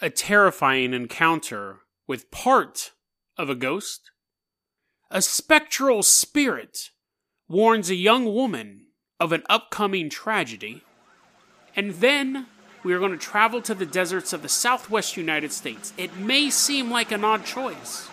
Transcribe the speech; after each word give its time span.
a 0.00 0.10
terrifying 0.10 0.94
encounter 0.94 1.80
with 2.06 2.30
part 2.30 2.92
of 3.36 3.50
a 3.50 3.54
ghost? 3.54 4.10
A 5.10 5.22
spectral 5.22 6.02
spirit 6.02 6.90
warns 7.48 7.90
a 7.90 7.94
young 7.94 8.26
woman 8.26 8.86
of 9.18 9.32
an 9.32 9.42
upcoming 9.48 10.10
tragedy. 10.10 10.82
And 11.74 11.94
then 11.94 12.46
we 12.84 12.92
are 12.92 12.98
going 12.98 13.12
to 13.12 13.18
travel 13.18 13.60
to 13.62 13.74
the 13.74 13.86
deserts 13.86 14.32
of 14.32 14.42
the 14.42 14.48
southwest 14.48 15.16
United 15.16 15.52
States. 15.52 15.92
It 15.96 16.16
may 16.16 16.50
seem 16.50 16.90
like 16.90 17.10
an 17.10 17.24
odd 17.24 17.44
choice, 17.44 18.08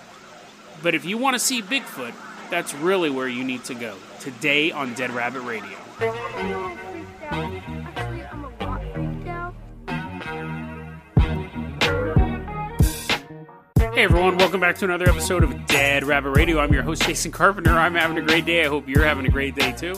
but 0.81 0.95
if 0.95 1.05
you 1.05 1.17
want 1.17 1.35
to 1.35 1.39
see 1.39 1.61
Bigfoot, 1.61 2.13
that's 2.49 2.73
really 2.75 3.09
where 3.09 3.27
you 3.27 3.43
need 3.43 3.63
to 3.65 3.73
go. 3.73 3.95
Today 4.19 4.71
on 4.71 4.93
Dead 4.93 5.11
Rabbit 5.11 5.41
Radio. 5.41 5.77
Hey 13.95 14.03
everyone, 14.03 14.35
welcome 14.35 14.59
back 14.59 14.75
to 14.79 14.83
another 14.83 15.07
episode 15.07 15.41
of 15.41 15.67
Dead 15.67 16.03
Rabbit 16.03 16.31
Radio. 16.31 16.59
I'm 16.59 16.73
your 16.73 16.83
host 16.83 17.03
Jason 17.03 17.31
Carpenter. 17.31 17.71
I'm 17.71 17.95
having 17.95 18.17
a 18.17 18.21
great 18.21 18.45
day. 18.45 18.65
I 18.65 18.67
hope 18.67 18.89
you're 18.89 19.05
having 19.05 19.25
a 19.25 19.29
great 19.29 19.55
day 19.55 19.71
too. 19.71 19.95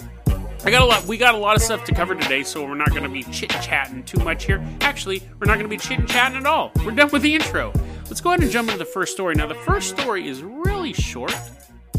I 0.64 0.70
got 0.70 0.84
a 0.84 0.86
lot. 0.86 1.06
We 1.06 1.18
got 1.18 1.34
a 1.34 1.38
lot 1.40 1.56
of 1.56 1.64
stuff 1.64 1.84
to 1.86 1.96
cover 1.96 2.14
today, 2.14 2.44
so 2.44 2.64
we're 2.64 2.76
not 2.76 2.92
going 2.92 3.02
to 3.02 3.10
be 3.10 3.24
chit 3.24 3.50
chatting 3.50 4.04
too 4.04 4.24
much 4.24 4.46
here. 4.46 4.64
Actually, 4.82 5.24
we're 5.40 5.48
not 5.48 5.56
going 5.56 5.66
to 5.66 5.68
be 5.68 5.78
chit 5.78 6.08
chatting 6.08 6.38
at 6.38 6.46
all. 6.46 6.72
We're 6.86 6.92
done 6.92 7.10
with 7.10 7.24
the 7.24 7.34
intro. 7.34 7.74
Let's 8.06 8.22
go 8.22 8.30
ahead 8.30 8.44
and 8.44 8.52
jump 8.52 8.70
into 8.70 8.78
the 8.78 8.86
first 8.86 9.14
story. 9.14 9.34
Now, 9.34 9.48
the 9.48 9.56
first 9.56 9.98
story 9.98 10.28
is 10.28 10.44
really 10.44 10.94
short, 10.94 11.34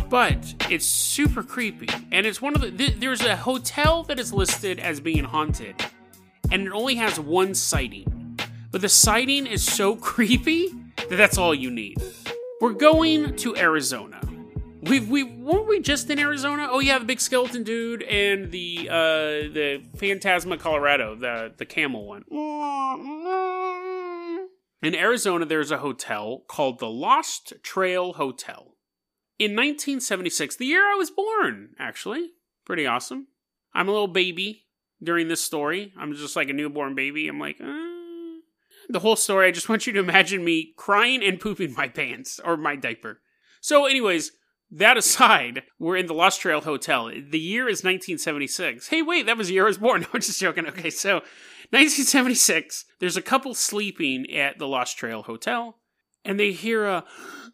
but 0.09 0.55
it's 0.71 0.87
super 0.87 1.43
creepy, 1.43 1.89
and 2.13 2.27
it's 2.27 2.41
one 2.41 2.55
of 2.55 2.61
the. 2.61 2.71
Th- 2.71 2.95
there's 2.95 3.23
a 3.23 3.35
hotel 3.35 4.05
that 4.05 4.21
is 4.21 4.33
listed 4.33 4.79
as 4.79 5.01
being 5.01 5.25
haunted, 5.25 5.75
and 6.53 6.65
it 6.65 6.73
only 6.73 6.95
has 6.95 7.19
one 7.19 7.57
sighting, 7.57 8.39
but 8.71 8.83
the 8.83 8.89
sighting 8.89 9.49
is 9.49 9.65
so 9.65 9.97
creepy 9.97 10.78
that 11.09 11.17
that's 11.17 11.39
all 11.39 11.55
you 11.55 11.71
need. 11.71 11.97
We're 12.61 12.73
going 12.73 13.37
to 13.37 13.57
Arizona. 13.57 14.21
We've 14.83 15.09
we 15.09 15.25
weren't 15.25 15.67
we 15.67 15.81
just 15.81 16.09
in 16.09 16.19
Arizona? 16.19 16.69
Oh 16.71 16.79
yeah, 16.81 16.99
the 16.99 17.05
big 17.05 17.21
skeleton 17.21 17.63
dude 17.63 18.03
and 18.05 18.51
the 18.51 18.89
uh 18.89 19.53
the 19.53 19.83
Phantasma 19.97 20.57
Colorado, 20.57 21.15
the 21.15 21.53
the 21.57 21.67
camel 21.67 22.07
one. 22.07 22.25
In 24.81 24.95
Arizona, 24.95 25.45
there's 25.45 25.73
a 25.73 25.79
hotel 25.79 26.45
called 26.49 26.79
the 26.79 26.89
Lost 26.89 27.55
Trail 27.63 28.13
Hotel. 28.13 28.77
In 29.39 29.53
1976, 29.53 30.57
the 30.57 30.67
year 30.67 30.83
I 30.83 30.95
was 30.95 31.11
born, 31.11 31.71
actually. 31.79 32.31
Pretty 32.65 32.87
awesome. 32.87 33.29
I'm 33.75 33.89
a 33.89 33.93
little 33.93 34.09
baby 34.09 34.67
during 35.03 35.29
this 35.29 35.43
story. 35.43 35.93
I'm 35.99 36.13
just 36.15 36.37
like 36.37 36.49
a 36.49 36.53
newborn 36.53 36.95
baby. 36.95 37.29
I'm 37.29 37.41
like, 37.41 37.61
uh, 37.61 37.88
the 38.89 39.01
whole 39.01 39.17
story. 39.17 39.49
I 39.49 39.51
just 39.51 39.69
want 39.69 39.87
you 39.87 39.93
to 39.93 40.01
imagine 40.01 40.45
me 40.45 40.73
crying 40.77 41.23
and 41.23 41.41
pooping 41.41 41.75
my 41.75 41.89
pants 41.89 42.41
or 42.45 42.57
my 42.57 42.77
diaper. 42.77 43.21
So, 43.61 43.87
anyways, 43.87 44.33
that 44.71 44.97
aside, 44.97 45.65
we're 45.79 45.97
in 45.97 46.07
the 46.07 46.15
Lost 46.15 46.41
Trail 46.41 46.61
Hotel. 46.61 47.07
The 47.07 47.39
year 47.39 47.69
is 47.69 47.79
1976. 47.79 48.89
Hey, 48.89 49.03
wait, 49.03 49.27
that 49.27 49.37
was 49.37 49.49
the 49.49 49.55
year 49.55 49.65
I 49.65 49.69
was 49.69 49.79
born. 49.79 50.07
I'm 50.13 50.21
just 50.21 50.41
joking. 50.41 50.67
Okay, 50.67 50.91
so 50.91 51.15
1976, 51.71 52.85
there's 53.01 53.17
a 53.17 53.23
couple 53.23 53.55
sleeping 53.55 54.33
at 54.35 54.59
the 54.59 54.69
Lost 54.69 54.99
Trail 54.99 55.23
Hotel, 55.23 55.79
and 56.25 56.39
they 56.39 56.53
hear 56.53 56.87
a 56.87 57.05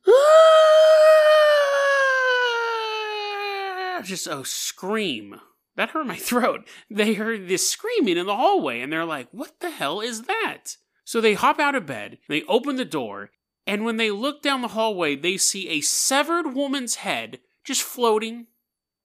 just 4.05 4.27
a 4.27 4.45
scream. 4.45 5.41
That 5.77 5.91
hurt 5.91 6.07
my 6.07 6.17
throat. 6.17 6.69
They 6.91 7.15
heard 7.15 7.49
this 7.49 7.69
screaming 7.69 8.17
in 8.17 8.27
the 8.27 8.37
hallway, 8.37 8.81
and 8.81 8.93
they're 8.93 9.05
like, 9.05 9.29
What 9.33 9.61
the 9.61 9.71
hell 9.71 10.01
is 10.01 10.23
that? 10.23 10.77
So 11.05 11.21
they 11.21 11.35
hop 11.35 11.61
out 11.61 11.75
of 11.75 11.87
bed, 11.87 12.19
they 12.29 12.43
open 12.45 12.77
the 12.77 12.85
door, 12.85 13.31
and 13.67 13.85
when 13.85 13.97
they 13.97 14.11
look 14.11 14.43
down 14.43 14.63
the 14.63 14.69
hallway, 14.69 15.17
they 15.17 15.37
see 15.37 15.69
a 15.69 15.81
severed 15.81 16.55
woman's 16.55 16.97
head 16.97 17.41
just 17.63 17.83
floating, 17.83 18.47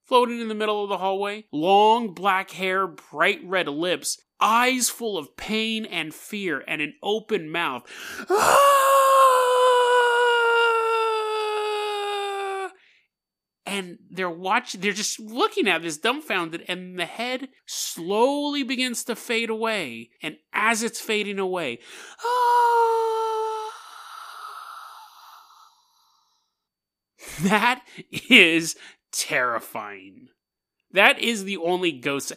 floating 0.06 0.42
in 0.42 0.48
the 0.48 0.56
middle 0.56 0.84
of 0.84 0.90
the 0.90 0.98
hallway. 0.98 1.46
Long 1.52 2.14
black 2.14 2.52
hair, 2.52 2.88
bright 2.88 3.40
red 3.44 3.68
lips, 3.68 4.18
eyes 4.42 4.90
full 4.90 5.18
of 5.18 5.38
pain 5.38 5.86
and 5.86 6.14
fear, 6.14 6.64
and 6.68 6.82
an 6.82 6.96
open 7.04 7.50
mouth. 7.50 7.84
Ah! 8.30 8.99
And 13.80 13.98
they're 14.12 14.30
watching, 14.30 14.82
they're 14.82 14.92
just 14.92 15.22
looking 15.22 15.66
at 15.70 15.84
this 15.84 15.98
dumbfounded, 15.98 16.66
and 16.68 17.00
the 17.00 17.06
head 17.06 17.48
slowly 17.66 18.62
begins 18.64 19.06
to 19.06 19.16
fade 19.16 19.50
away. 19.50 20.10
And 20.22 20.36
as 20.52 20.84
it's 20.84 21.00
fading 21.00 21.40
away, 21.40 21.80
That 27.44 27.82
is 28.30 28.76
terrifying. 29.14 30.28
That 30.92 31.20
is 31.20 31.46
the 31.46 31.56
only 31.56 31.94
ghost. 31.94 32.34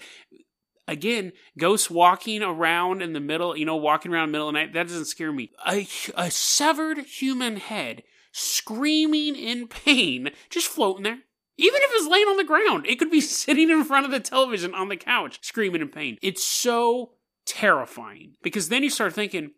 Again, 0.87 1.33
ghosts 1.59 1.91
walking 1.91 2.41
around 2.43 3.03
in 3.03 3.13
the 3.13 3.21
middle, 3.21 3.57
you 3.57 3.65
know, 3.65 3.77
walking 3.77 4.13
around 4.13 4.29
the 4.29 4.33
middle 4.33 4.49
of 4.49 4.55
the 4.55 4.61
night, 4.61 4.75
that 4.75 4.87
doesn't 4.87 5.07
scare 5.07 5.33
me. 5.33 5.51
A, 5.67 5.89
a 6.15 6.31
severed 6.31 6.99
human 6.99 7.57
head 7.57 8.05
screaming 8.33 9.37
in 9.37 9.69
pain, 9.69 10.31
just 10.51 10.69
floating 10.69 11.05
there. 11.05 11.19
Even 11.59 11.81
if 11.83 11.91
it's 11.95 12.09
laying 12.09 12.27
on 12.27 12.37
the 12.37 12.45
ground, 12.45 12.87
it 12.87 12.99
could 12.99 13.11
be 13.11 13.21
sitting 13.23 13.71
in 13.71 13.85
front 13.85 14.07
of 14.07 14.13
the 14.13 14.21
television 14.21 14.75
on 14.75 14.89
the 14.89 14.97
couch, 14.97 15.39
screaming 15.43 15.83
in 15.83 15.89
pain. 15.89 16.19
It's 16.23 16.45
so 16.45 17.13
terrifying 17.47 18.35
because 18.43 18.69
then 18.69 18.83
you 18.83 18.91
start 18.91 19.13
thinking, 19.13 19.53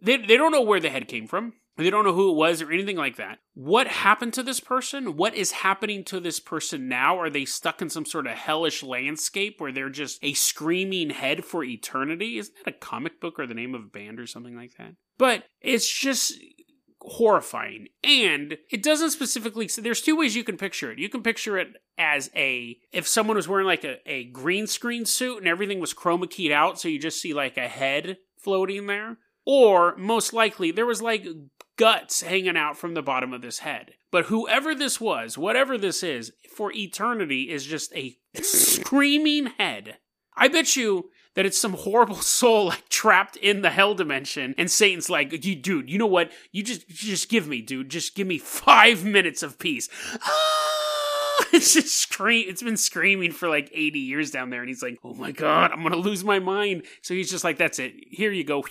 they, 0.00 0.16
they 0.16 0.36
don't 0.36 0.52
know 0.52 0.62
where 0.62 0.80
the 0.80 0.90
head 0.90 1.08
came 1.08 1.26
from. 1.26 1.54
They 1.76 1.90
don't 1.90 2.04
know 2.04 2.12
who 2.12 2.30
it 2.30 2.36
was 2.36 2.62
or 2.62 2.70
anything 2.70 2.96
like 2.96 3.16
that. 3.16 3.40
What 3.54 3.88
happened 3.88 4.32
to 4.34 4.44
this 4.44 4.60
person? 4.60 5.16
What 5.16 5.34
is 5.34 5.50
happening 5.50 6.04
to 6.04 6.20
this 6.20 6.38
person 6.38 6.88
now? 6.88 7.18
Are 7.18 7.30
they 7.30 7.44
stuck 7.44 7.82
in 7.82 7.90
some 7.90 8.06
sort 8.06 8.28
of 8.28 8.34
hellish 8.34 8.84
landscape 8.84 9.60
where 9.60 9.72
they're 9.72 9.90
just 9.90 10.20
a 10.22 10.34
screaming 10.34 11.10
head 11.10 11.44
for 11.44 11.64
eternity? 11.64 12.38
Isn't 12.38 12.54
that 12.64 12.74
a 12.74 12.78
comic 12.78 13.20
book 13.20 13.40
or 13.40 13.46
the 13.48 13.54
name 13.54 13.74
of 13.74 13.82
a 13.82 13.88
band 13.88 14.20
or 14.20 14.26
something 14.26 14.56
like 14.56 14.76
that? 14.78 14.94
But 15.18 15.44
it's 15.60 15.92
just 15.92 16.34
horrifying. 17.04 17.88
And 18.02 18.56
it 18.70 18.82
doesn't 18.82 19.10
specifically 19.10 19.68
so 19.68 19.82
there's 19.82 20.00
two 20.00 20.16
ways 20.16 20.36
you 20.36 20.44
can 20.44 20.56
picture 20.56 20.90
it. 20.90 20.98
You 20.98 21.08
can 21.08 21.22
picture 21.22 21.58
it 21.58 21.68
as 21.98 22.30
a 22.34 22.78
if 22.92 23.06
someone 23.06 23.36
was 23.36 23.48
wearing 23.48 23.66
like 23.66 23.84
a, 23.84 23.98
a 24.06 24.24
green 24.24 24.66
screen 24.66 25.04
suit 25.04 25.38
and 25.38 25.48
everything 25.48 25.80
was 25.80 25.94
chroma 25.94 26.28
keyed 26.28 26.52
out, 26.52 26.80
so 26.80 26.88
you 26.88 26.98
just 26.98 27.20
see 27.20 27.34
like 27.34 27.56
a 27.56 27.68
head 27.68 28.18
floating 28.38 28.86
there. 28.86 29.18
Or 29.46 29.94
most 29.96 30.32
likely 30.32 30.70
there 30.70 30.86
was 30.86 31.02
like 31.02 31.26
guts 31.76 32.22
hanging 32.22 32.56
out 32.56 32.78
from 32.78 32.94
the 32.94 33.02
bottom 33.02 33.32
of 33.32 33.42
this 33.42 33.60
head. 33.60 33.92
But 34.10 34.26
whoever 34.26 34.74
this 34.74 35.00
was, 35.00 35.36
whatever 35.36 35.76
this 35.76 36.02
is, 36.02 36.32
for 36.54 36.72
eternity 36.72 37.50
is 37.50 37.64
just 37.64 37.94
a 37.94 38.16
screaming 38.42 39.46
head. 39.58 39.98
I 40.36 40.48
bet 40.48 40.76
you 40.76 41.10
that 41.34 41.46
it's 41.46 41.60
some 41.60 41.74
horrible 41.74 42.16
soul 42.22 42.66
like 42.66 42.88
trapped 42.88 43.36
in 43.36 43.62
the 43.62 43.70
hell 43.70 43.94
dimension 43.94 44.54
and 44.56 44.70
Satan's 44.70 45.10
like, 45.10 45.44
you 45.44 45.54
dude, 45.54 45.90
you 45.90 45.98
know 45.98 46.06
what? 46.06 46.30
You 46.52 46.62
just 46.62 46.88
just 46.88 47.28
give 47.28 47.46
me, 47.46 47.60
dude, 47.60 47.90
just 47.90 48.14
give 48.14 48.26
me 48.26 48.38
5 48.38 49.04
minutes 49.04 49.42
of 49.42 49.58
peace. 49.58 49.88
Ah! 50.20 50.80
It's 51.52 51.74
just 51.74 51.98
scream 51.98 52.46
it's 52.48 52.62
been 52.62 52.76
screaming 52.76 53.32
for 53.32 53.48
like 53.48 53.70
80 53.72 53.98
years 53.98 54.30
down 54.30 54.50
there 54.50 54.60
and 54.60 54.68
he's 54.68 54.82
like, 54.82 54.98
"Oh 55.04 55.14
my 55.14 55.32
god, 55.32 55.72
I'm 55.72 55.82
to 55.82 55.96
lose 55.96 56.24
my 56.24 56.38
mind." 56.38 56.82
So 57.02 57.12
he's 57.12 57.30
just 57.30 57.44
like, 57.44 57.58
"That's 57.58 57.78
it. 57.78 57.92
Here 58.10 58.32
you 58.32 58.44
go." 58.44 58.64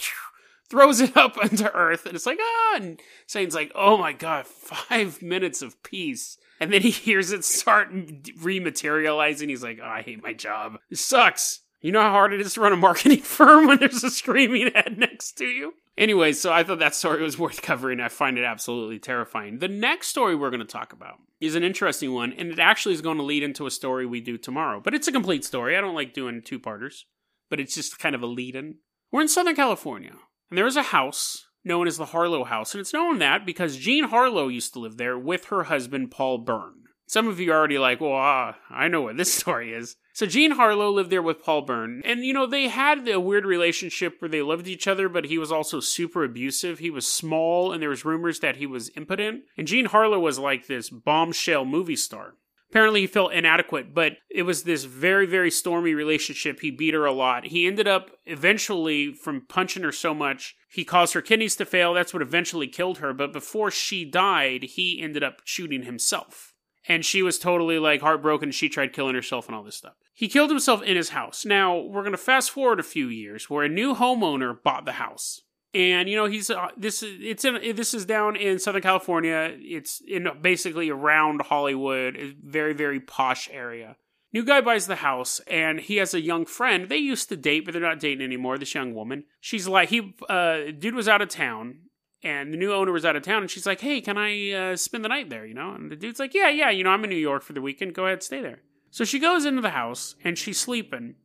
throws 0.69 1.01
it 1.01 1.16
up 1.16 1.38
into 1.44 1.72
earth 1.74 2.06
and 2.06 2.16
it's 2.16 2.25
like 2.25 2.40
ah 2.41 2.78
and 2.78 3.00
Satan's 3.28 3.53
like 3.53 3.72
oh 3.75 3.97
my 3.97 4.12
god 4.12 4.47
five 4.47 5.22
minutes 5.22 5.62
of 5.62 5.81
peace 5.84 6.38
and 6.59 6.74
then 6.74 6.81
he 6.81 6.90
hears 6.90 7.31
it 7.31 7.44
start 7.45 7.94
rematerializing 7.94 9.50
he's 9.50 9.62
like 9.62 9.80
oh, 9.84 9.88
I 9.88 10.01
hate 10.01 10.24
my 10.24 10.34
job 10.34 10.80
this 10.90 11.06
sucks 11.06 11.59
you 11.83 11.91
know 11.91 12.01
how 12.01 12.09
hard 12.09 12.33
it 12.33 12.41
is 12.41 12.55
to 12.55 12.61
run 12.61 12.73
a 12.73 12.77
marketing 12.77 13.21
firm 13.21 13.67
when 13.67 13.77
there's 13.77 14.03
a 14.03 14.09
screaming 14.09 14.71
head 14.73 14.97
next 14.97 15.33
to 15.33 15.45
you? 15.45 15.73
Anyway 15.95 16.33
so 16.33 16.51
I 16.51 16.63
thought 16.63 16.79
that 16.79 16.95
story 16.95 17.21
was 17.21 17.38
worth 17.38 17.61
covering. 17.61 18.00
I 18.00 18.09
find 18.09 18.39
it 18.39 18.44
absolutely 18.44 18.97
terrifying. 18.97 19.59
The 19.59 19.68
next 19.68 20.07
story 20.07 20.35
we're 20.35 20.50
going 20.50 20.59
to 20.59 20.65
talk 20.65 20.91
about 20.91 21.19
is 21.39 21.53
an 21.53 21.63
interesting 21.63 22.13
one 22.13 22.33
and 22.33 22.51
it 22.51 22.59
actually 22.59 22.95
is 22.95 23.01
going 23.01 23.18
to 23.18 23.24
lead 23.24 23.44
into 23.44 23.68
a 23.68 23.71
story 23.71 24.07
we 24.07 24.21
do 24.21 24.39
tomorrow. 24.39 24.81
But 24.83 24.95
it's 24.95 25.07
a 25.07 25.12
complete 25.12 25.45
story. 25.45 25.77
I 25.77 25.81
don't 25.81 25.95
like 25.95 26.13
doing 26.13 26.41
two 26.44 26.59
parters 26.59 27.06
but 27.50 27.59
it's 27.59 27.75
just 27.75 28.00
kind 28.00 28.15
of 28.15 28.24
a 28.24 28.27
lead 28.27 28.56
in 28.56 28.77
we're 29.12 29.21
in 29.21 29.27
Southern 29.27 29.56
California 29.56 30.13
and 30.50 30.57
there 30.57 30.65
is 30.65 30.77
a 30.77 30.83
house 30.83 31.45
known 31.63 31.88
as 31.88 31.97
the 31.97 32.07
Harlow 32.07 32.44
House, 32.44 32.74
and 32.74 32.81
it's 32.81 32.94
known 32.94 33.19
that 33.19 33.45
because 33.45 33.77
Jean 33.77 34.06
Harlow 34.06 34.47
used 34.47 34.74
to 34.74 34.80
live 34.80 34.97
there 34.97 35.18
with 35.18 35.45
her 35.45 35.63
husband 35.63 36.12
Paul 36.12 36.39
Bern. 36.39 36.82
Some 37.07 37.27
of 37.27 37.39
you 37.39 37.51
are 37.51 37.57
already 37.57 37.77
like, 37.77 38.01
well, 38.01 38.15
uh, 38.15 38.53
I 38.69 38.88
know 38.88 39.01
what 39.01 39.17
this 39.17 39.33
story 39.41 39.73
is. 39.73 39.95
So 40.13 40.25
Jean 40.25 40.51
Harlow 40.51 40.91
lived 40.91 41.09
there 41.09 41.23
with 41.23 41.41
Paul 41.41 41.63
Bern, 41.63 42.01
and 42.05 42.23
you 42.23 42.33
know 42.33 42.45
they 42.45 42.67
had 42.67 43.07
a 43.07 43.19
weird 43.19 43.45
relationship 43.45 44.15
where 44.19 44.29
they 44.29 44.44
loved 44.44 44.67
each 44.67 44.88
other, 44.88 45.09
but 45.09 45.25
he 45.25 45.39
was 45.39 45.51
also 45.51 45.79
super 45.79 46.23
abusive. 46.23 46.79
He 46.79 46.91
was 46.91 47.07
small, 47.07 47.71
and 47.71 47.81
there 47.81 47.89
was 47.89 48.05
rumors 48.05 48.39
that 48.41 48.57
he 48.57 48.67
was 48.67 48.91
impotent. 48.95 49.41
And 49.57 49.67
Jean 49.67 49.85
Harlow 49.85 50.19
was 50.19 50.38
like 50.38 50.67
this 50.67 50.91
bombshell 50.91 51.65
movie 51.65 51.95
star. 51.95 52.35
Apparently, 52.69 53.01
he 53.01 53.07
felt 53.07 53.33
inadequate, 53.33 53.94
but 53.94 54.13
it 54.31 54.44
was 54.44 54.63
this 54.63 54.83
very, 54.83 55.27
very 55.27 55.51
stormy 55.51 55.94
relationship. 55.94 56.59
He 56.59 56.71
beat 56.71 56.95
her 56.95 57.06
a 57.06 57.11
lot. 57.11 57.45
He 57.45 57.67
ended 57.67 57.88
up 57.88 58.09
eventually, 58.25 59.13
from 59.13 59.45
punching 59.47 59.83
her 59.83 59.91
so 59.91 60.15
much, 60.15 60.56
he 60.71 60.83
caused 60.83 61.13
her 61.13 61.21
kidneys 61.21 61.56
to 61.57 61.65
fail. 61.65 61.94
That's 61.94 62.13
what 62.13 62.23
eventually 62.23 62.67
killed 62.67 62.97
her. 62.97 63.13
But 63.13 63.31
before 63.31 63.69
she 63.69 64.06
died, 64.06 64.63
he 64.63 64.99
ended 64.99 65.21
up 65.21 65.41
shooting 65.44 65.83
himself. 65.83 66.52
And 66.88 67.06
she 67.06 67.21
was 67.21 67.39
totally 67.39 67.80
like 67.80 68.01
heartbroken. 68.01 68.51
She 68.51 68.68
tried 68.68 68.94
killing 68.94 69.15
herself 69.15 69.47
and 69.47 69.56
all 69.56 69.63
this 69.63 69.77
stuff. 69.77 69.94
He 70.13 70.27
killed 70.27 70.50
himself 70.50 70.83
in 70.83 70.97
his 70.97 71.09
house. 71.09 71.45
Now, 71.45 71.77
we're 71.77 72.01
going 72.01 72.12
to 72.12 72.18
fast 72.18 72.51
forward 72.51 72.80
a 72.80 72.83
few 72.83 73.07
years 73.07 73.50
where 73.50 73.63
a 73.63 73.69
new 73.69 73.95
homeowner 73.95 74.62
bought 74.62 74.85
the 74.85 74.94
house 74.94 75.41
and 75.74 76.07
you 76.07 76.15
know 76.15 76.25
he's 76.25 76.50
uh, 76.50 76.68
this 76.77 77.01
is 77.01 77.18
it's 77.21 77.45
in 77.45 77.75
this 77.75 77.94
is 77.94 78.06
down 78.06 78.35
in 78.35 78.59
Southern 78.59 78.81
California. 78.81 79.56
It's 79.57 80.01
in 80.07 80.27
basically 80.41 80.89
around 80.89 81.41
Hollywood, 81.41 82.35
very 82.44 82.74
very 82.74 83.00
posh 83.00 83.50
area. 83.51 83.97
New 84.31 84.44
guy 84.44 84.62
buys 84.62 84.88
the 84.88 84.97
house, 84.97 85.39
and 85.41 85.80
he 85.80 85.97
has 85.97 86.13
a 86.13 86.21
young 86.21 86.45
friend. 86.45 86.89
They 86.89 86.97
used 86.97 87.30
to 87.30 87.38
date, 87.38 87.65
but 87.65 87.71
they're 87.74 87.81
not 87.81 88.00
dating 88.00 88.24
anymore. 88.25 88.57
This 88.57 88.74
young 88.74 88.95
woman, 88.95 89.25
she's 89.39 89.68
like, 89.68 89.89
he 89.89 90.15
uh, 90.27 90.71
dude 90.77 90.95
was 90.95 91.07
out 91.07 91.21
of 91.21 91.30
town, 91.30 91.81
and 92.23 92.53
the 92.53 92.57
new 92.57 92.73
owner 92.73 92.91
was 92.91 93.05
out 93.05 93.15
of 93.15 93.23
town, 93.23 93.41
and 93.41 93.51
she's 93.51 93.65
like, 93.65 93.81
hey, 93.81 94.01
can 94.01 94.17
I 94.17 94.51
uh, 94.51 94.75
spend 94.75 95.03
the 95.03 95.09
night 95.09 95.29
there? 95.29 95.45
You 95.45 95.53
know, 95.53 95.73
and 95.73 95.91
the 95.91 95.95
dude's 95.95 96.19
like, 96.19 96.33
yeah, 96.33 96.49
yeah, 96.49 96.69
you 96.69 96.83
know, 96.83 96.91
I'm 96.91 97.03
in 97.03 97.09
New 97.09 97.15
York 97.15 97.43
for 97.43 97.53
the 97.53 97.61
weekend. 97.61 97.95
Go 97.95 98.05
ahead, 98.05 98.23
stay 98.23 98.41
there. 98.41 98.61
So 98.91 99.03
she 99.03 99.19
goes 99.19 99.45
into 99.45 99.61
the 99.61 99.71
house, 99.71 100.15
and 100.23 100.37
she's 100.37 100.59
sleeping, 100.59 101.15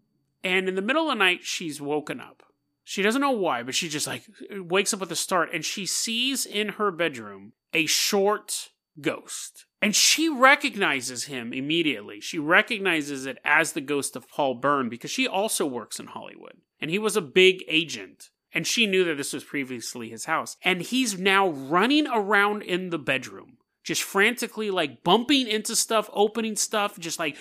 and 0.42 0.68
in 0.68 0.74
the 0.74 0.82
middle 0.82 1.10
of 1.10 1.16
the 1.16 1.24
night, 1.24 1.44
she's 1.44 1.80
woken 1.80 2.20
up 2.20 2.42
she 2.88 3.02
doesn't 3.02 3.20
know 3.20 3.32
why, 3.32 3.62
but 3.62 3.74
she 3.74 3.86
just 3.86 4.06
like 4.06 4.24
wakes 4.50 4.94
up 4.94 5.00
with 5.00 5.12
a 5.12 5.16
start 5.16 5.50
and 5.52 5.62
she 5.62 5.84
sees 5.84 6.46
in 6.46 6.70
her 6.70 6.90
bedroom 6.90 7.52
a 7.74 7.84
short 7.84 8.70
ghost. 8.98 9.66
And 9.82 9.94
she 9.94 10.30
recognizes 10.30 11.24
him 11.24 11.52
immediately. 11.52 12.22
She 12.22 12.38
recognizes 12.38 13.26
it 13.26 13.36
as 13.44 13.72
the 13.72 13.82
ghost 13.82 14.16
of 14.16 14.26
Paul 14.30 14.54
Bern 14.54 14.88
because 14.88 15.10
she 15.10 15.28
also 15.28 15.66
works 15.66 16.00
in 16.00 16.06
Hollywood. 16.06 16.62
And 16.80 16.90
he 16.90 16.98
was 16.98 17.14
a 17.14 17.20
big 17.20 17.62
agent. 17.68 18.30
And 18.52 18.66
she 18.66 18.86
knew 18.86 19.04
that 19.04 19.16
this 19.16 19.32
was 19.32 19.44
previously 19.44 20.08
his 20.08 20.24
house. 20.24 20.56
And 20.62 20.80
he's 20.80 21.18
now 21.18 21.48
running 21.48 22.06
around 22.06 22.62
in 22.62 22.90
the 22.90 22.98
bedroom 22.98 23.58
just 23.88 24.02
frantically 24.02 24.70
like 24.70 25.02
bumping 25.02 25.48
into 25.48 25.74
stuff, 25.74 26.10
opening 26.12 26.56
stuff, 26.56 26.98
just 26.98 27.18
like 27.18 27.38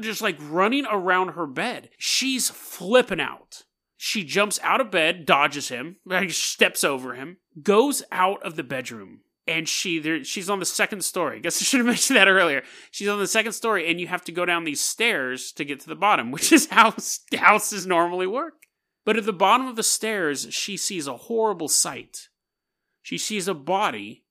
just 0.00 0.22
like 0.22 0.38
running 0.40 0.86
around 0.90 1.28
her 1.28 1.46
bed. 1.46 1.90
She's 1.98 2.48
flipping 2.48 3.20
out. 3.20 3.64
She 3.98 4.24
jumps 4.24 4.58
out 4.62 4.80
of 4.80 4.90
bed, 4.90 5.26
dodges 5.26 5.68
him, 5.68 5.96
like 6.06 6.30
steps 6.30 6.82
over 6.82 7.14
him, 7.14 7.36
goes 7.62 8.02
out 8.10 8.42
of 8.42 8.56
the 8.56 8.64
bedroom. 8.64 9.20
And 9.46 9.68
she 9.68 9.98
there, 9.98 10.24
she's 10.24 10.48
on 10.48 10.60
the 10.60 10.64
second 10.64 11.04
story. 11.04 11.36
I 11.36 11.40
guess 11.40 11.60
I 11.60 11.64
should 11.64 11.80
have 11.80 11.86
mentioned 11.94 12.16
that 12.16 12.26
earlier. 12.26 12.62
She's 12.90 13.08
on 13.08 13.18
the 13.18 13.26
second 13.26 13.52
story, 13.52 13.90
and 13.90 14.00
you 14.00 14.06
have 14.06 14.24
to 14.24 14.32
go 14.32 14.46
down 14.46 14.64
these 14.64 14.80
stairs 14.80 15.52
to 15.52 15.64
get 15.66 15.80
to 15.80 15.88
the 15.88 15.94
bottom, 15.94 16.30
which 16.30 16.52
is 16.52 16.68
how 16.70 16.94
houses 17.36 17.86
normally 17.86 18.26
work. 18.26 18.61
But 19.04 19.16
at 19.16 19.24
the 19.24 19.32
bottom 19.32 19.66
of 19.66 19.76
the 19.76 19.82
stairs, 19.82 20.46
she 20.50 20.76
sees 20.76 21.06
a 21.06 21.16
horrible 21.16 21.68
sight 21.68 22.28
she 23.02 23.18
sees 23.18 23.48
a 23.48 23.54
body 23.54 24.24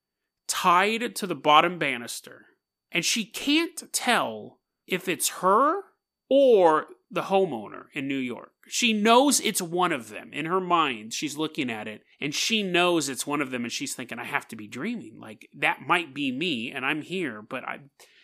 tied 0.47 1.15
to 1.17 1.27
the 1.27 1.35
bottom 1.35 1.77
banister, 1.77 2.45
and 2.91 3.05
she 3.05 3.25
can't 3.25 3.91
tell 3.91 4.59
if 4.87 5.07
it's 5.07 5.29
her 5.41 5.81
or 6.29 6.87
the 7.11 7.23
homeowner 7.23 7.85
in 7.93 8.07
New 8.07 8.17
York. 8.17 8.51
She 8.67 8.93
knows 8.93 9.41
it's 9.41 9.61
one 9.61 9.91
of 9.91 10.09
them. 10.09 10.31
In 10.31 10.45
her 10.45 10.61
mind, 10.61 11.13
she's 11.13 11.35
looking 11.35 11.69
at 11.69 11.89
it 11.89 12.03
and 12.21 12.33
she 12.33 12.63
knows 12.63 13.09
it's 13.09 13.27
one 13.27 13.41
of 13.41 13.51
them 13.51 13.63
and 13.63 13.71
she's 13.71 13.93
thinking, 13.93 14.17
I 14.17 14.23
have 14.23 14.47
to 14.49 14.55
be 14.55 14.67
dreaming. 14.67 15.19
Like, 15.19 15.49
that 15.57 15.81
might 15.85 16.13
be 16.13 16.31
me 16.31 16.71
and 16.71 16.85
I'm 16.85 17.01
here, 17.01 17.41
but 17.41 17.65
I. 17.65 17.79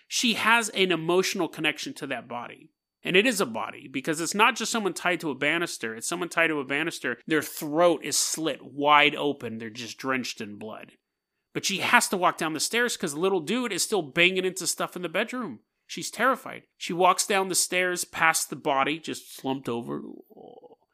She 0.07 0.35
has 0.35 0.69
an 0.69 0.93
emotional 0.93 1.49
connection 1.49 1.93
to 1.95 2.07
that 2.07 2.29
body. 2.29 2.71
And 3.07 3.15
it 3.15 3.25
is 3.25 3.39
a 3.39 3.45
body 3.45 3.87
because 3.87 4.19
it's 4.19 4.35
not 4.35 4.57
just 4.57 4.69
someone 4.69 4.93
tied 4.93 5.21
to 5.21 5.31
a 5.31 5.35
banister. 5.35 5.95
It's 5.95 6.05
someone 6.05 6.27
tied 6.27 6.47
to 6.47 6.59
a 6.59 6.65
banister. 6.65 7.17
Their 7.25 7.41
throat 7.41 8.01
is 8.03 8.17
slit 8.17 8.61
wide 8.61 9.15
open. 9.15 9.59
They're 9.59 9.69
just 9.69 9.97
drenched 9.97 10.41
in 10.41 10.57
blood. 10.57 10.91
But 11.53 11.63
she 11.63 11.77
has 11.77 12.09
to 12.09 12.17
walk 12.17 12.37
down 12.37 12.51
the 12.51 12.59
stairs 12.59 12.97
because 12.97 13.13
the 13.13 13.21
little 13.21 13.39
dude 13.39 13.71
is 13.71 13.81
still 13.81 14.01
banging 14.01 14.43
into 14.43 14.67
stuff 14.67 14.97
in 14.97 15.03
the 15.03 15.09
bedroom. 15.09 15.61
She's 15.85 16.11
terrified. 16.11 16.63
She 16.75 16.91
walks 16.91 17.25
down 17.25 17.47
the 17.47 17.55
stairs 17.55 18.03
past 18.03 18.49
the 18.49 18.57
body, 18.57 18.99
just 18.99 19.37
slumped 19.37 19.69
over. 19.69 20.01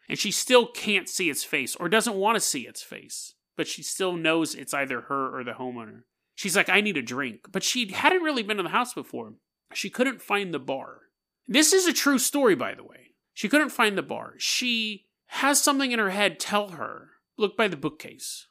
And 0.08 0.20
she 0.20 0.30
still 0.30 0.68
can't 0.68 1.10
see 1.10 1.32
its 1.32 1.44
face 1.44 1.76
or 1.76 1.90
doesn't 1.90 2.16
want 2.16 2.36
to 2.36 2.42
see 2.42 2.68
its 2.68 2.84
face. 2.84 3.34
But 3.58 3.68
she 3.68 3.82
still 3.82 4.14
knows 4.14 4.54
it's 4.54 4.76
either 4.76 5.02
her 5.02 5.36
or 5.36 5.44
the 5.44 5.54
homeowner. 5.54 6.04
She's 6.36 6.56
like, 6.56 6.70
I 6.70 6.80
need 6.80 6.98
a 6.98 7.02
drink. 7.02 7.48
But 7.52 7.64
she 7.64 7.92
hadn't 7.92 8.22
really 8.22 8.44
been 8.44 8.60
in 8.60 8.66
the 8.66 8.70
house 8.70 8.94
before. 8.94 9.34
She 9.74 9.90
couldn't 9.90 10.22
find 10.22 10.54
the 10.54 10.60
bar. 10.60 11.00
This 11.48 11.74
is 11.74 11.86
a 11.86 11.94
true 11.94 12.20
story, 12.20 12.56
by 12.56 12.74
the 12.74 12.84
way. 12.84 13.12
She 13.34 13.50
couldn't 13.50 13.70
find 13.70 13.98
the 13.98 14.04
bar. 14.04 14.36
She 14.38 15.08
has 15.28 15.62
something 15.62 15.92
in 15.92 16.00
her 16.00 16.12
head 16.12 16.40
tell 16.40 16.70
her, 16.70 17.10
look 17.38 17.58
by 17.58 17.68
the 17.68 17.78
bookcase. 17.78 18.48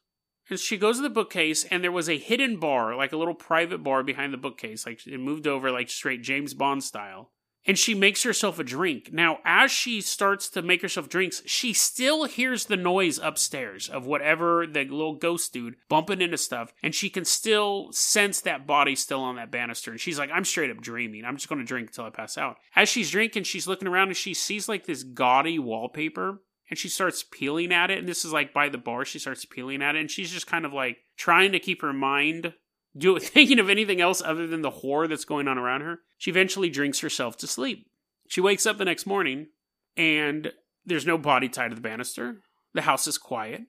And 0.50 0.58
she 0.58 0.76
goes 0.76 0.96
to 0.96 1.02
the 1.02 1.10
bookcase, 1.10 1.64
and 1.64 1.82
there 1.82 1.92
was 1.92 2.08
a 2.08 2.18
hidden 2.18 2.58
bar, 2.58 2.96
like 2.96 3.12
a 3.12 3.16
little 3.16 3.34
private 3.34 3.82
bar 3.82 4.02
behind 4.02 4.32
the 4.32 4.38
bookcase. 4.38 4.84
Like 4.84 5.06
it 5.06 5.18
moved 5.18 5.46
over, 5.46 5.70
like 5.70 5.88
straight 5.88 6.22
James 6.22 6.52
Bond 6.52 6.84
style 6.84 7.30
and 7.66 7.78
she 7.78 7.94
makes 7.94 8.22
herself 8.22 8.58
a 8.58 8.64
drink. 8.64 9.10
Now, 9.12 9.38
as 9.44 9.70
she 9.70 10.00
starts 10.00 10.48
to 10.50 10.62
make 10.62 10.82
herself 10.82 11.08
drinks, 11.08 11.42
she 11.46 11.72
still 11.72 12.24
hears 12.24 12.66
the 12.66 12.76
noise 12.76 13.18
upstairs 13.18 13.88
of 13.88 14.06
whatever 14.06 14.66
the 14.66 14.84
little 14.84 15.14
ghost 15.14 15.52
dude 15.52 15.76
bumping 15.88 16.20
into 16.20 16.38
stuff, 16.38 16.72
and 16.82 16.94
she 16.94 17.08
can 17.10 17.24
still 17.24 17.90
sense 17.92 18.40
that 18.40 18.66
body 18.66 18.94
still 18.96 19.20
on 19.20 19.36
that 19.36 19.50
banister. 19.50 19.90
And 19.90 20.00
she's 20.00 20.18
like, 20.18 20.30
I'm 20.32 20.44
straight 20.44 20.70
up 20.70 20.80
dreaming. 20.80 21.24
I'm 21.24 21.36
just 21.36 21.48
going 21.48 21.60
to 21.60 21.64
drink 21.64 21.88
until 21.88 22.04
I 22.04 22.10
pass 22.10 22.36
out. 22.36 22.56
As 22.74 22.88
she's 22.88 23.10
drinking, 23.10 23.44
she's 23.44 23.66
looking 23.66 23.88
around 23.88 24.08
and 24.08 24.16
she 24.16 24.34
sees 24.34 24.68
like 24.68 24.86
this 24.86 25.02
gaudy 25.02 25.58
wallpaper. 25.58 26.40
And 26.70 26.78
she 26.78 26.88
starts 26.88 27.22
peeling 27.22 27.70
at 27.70 27.90
it. 27.90 27.98
And 27.98 28.08
this 28.08 28.24
is 28.24 28.32
like 28.32 28.54
by 28.54 28.70
the 28.70 28.78
bar. 28.78 29.04
She 29.04 29.18
starts 29.18 29.44
peeling 29.44 29.82
at 29.82 29.94
it. 29.94 30.00
And 30.00 30.10
she's 30.10 30.30
just 30.30 30.46
kind 30.46 30.64
of 30.64 30.72
like 30.72 30.96
trying 31.18 31.52
to 31.52 31.58
keep 31.58 31.82
her 31.82 31.92
mind 31.92 32.54
do 32.96 33.18
thinking 33.20 33.58
of 33.58 33.70
anything 33.70 34.00
else 34.00 34.22
other 34.24 34.46
than 34.46 34.62
the 34.62 34.70
horror 34.70 35.08
that's 35.08 35.24
going 35.24 35.48
on 35.48 35.58
around 35.58 35.82
her. 35.82 36.00
She 36.18 36.30
eventually 36.30 36.70
drinks 36.70 37.00
herself 37.00 37.36
to 37.38 37.46
sleep. 37.46 37.86
She 38.28 38.40
wakes 38.40 38.66
up 38.66 38.78
the 38.78 38.84
next 38.84 39.06
morning 39.06 39.48
and 39.96 40.52
there's 40.84 41.06
no 41.06 41.18
body 41.18 41.48
tied 41.48 41.68
to 41.68 41.74
the 41.74 41.80
banister. 41.80 42.40
The 42.74 42.82
house 42.82 43.06
is 43.06 43.18
quiet. 43.18 43.62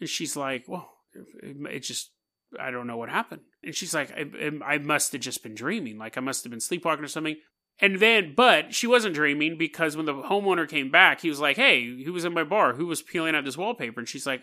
And 0.00 0.08
she's 0.08 0.36
like, 0.36 0.64
well, 0.66 0.90
it 1.42 1.80
just, 1.80 2.10
I 2.58 2.70
don't 2.70 2.86
know 2.86 2.96
what 2.96 3.08
happened. 3.08 3.42
And 3.62 3.74
she's 3.74 3.94
like, 3.94 4.10
I, 4.12 4.50
I 4.64 4.78
must 4.78 5.12
have 5.12 5.20
just 5.20 5.42
been 5.42 5.54
dreaming. 5.54 5.98
Like 5.98 6.16
I 6.16 6.20
must 6.20 6.44
have 6.44 6.50
been 6.50 6.60
sleepwalking 6.60 7.04
or 7.04 7.08
something. 7.08 7.36
And 7.80 7.98
then, 7.98 8.34
but 8.36 8.74
she 8.74 8.86
wasn't 8.86 9.14
dreaming 9.14 9.56
because 9.56 9.96
when 9.96 10.06
the 10.06 10.14
homeowner 10.14 10.68
came 10.68 10.90
back, 10.90 11.20
he 11.20 11.30
was 11.30 11.40
like, 11.40 11.56
hey, 11.56 12.02
who 12.02 12.12
was 12.12 12.24
in 12.24 12.34
my 12.34 12.44
bar? 12.44 12.74
Who 12.74 12.86
was 12.86 13.02
peeling 13.02 13.34
out 13.34 13.44
this 13.44 13.56
wallpaper? 13.56 14.00
And 14.00 14.08
she's 14.08 14.26
like, 14.26 14.42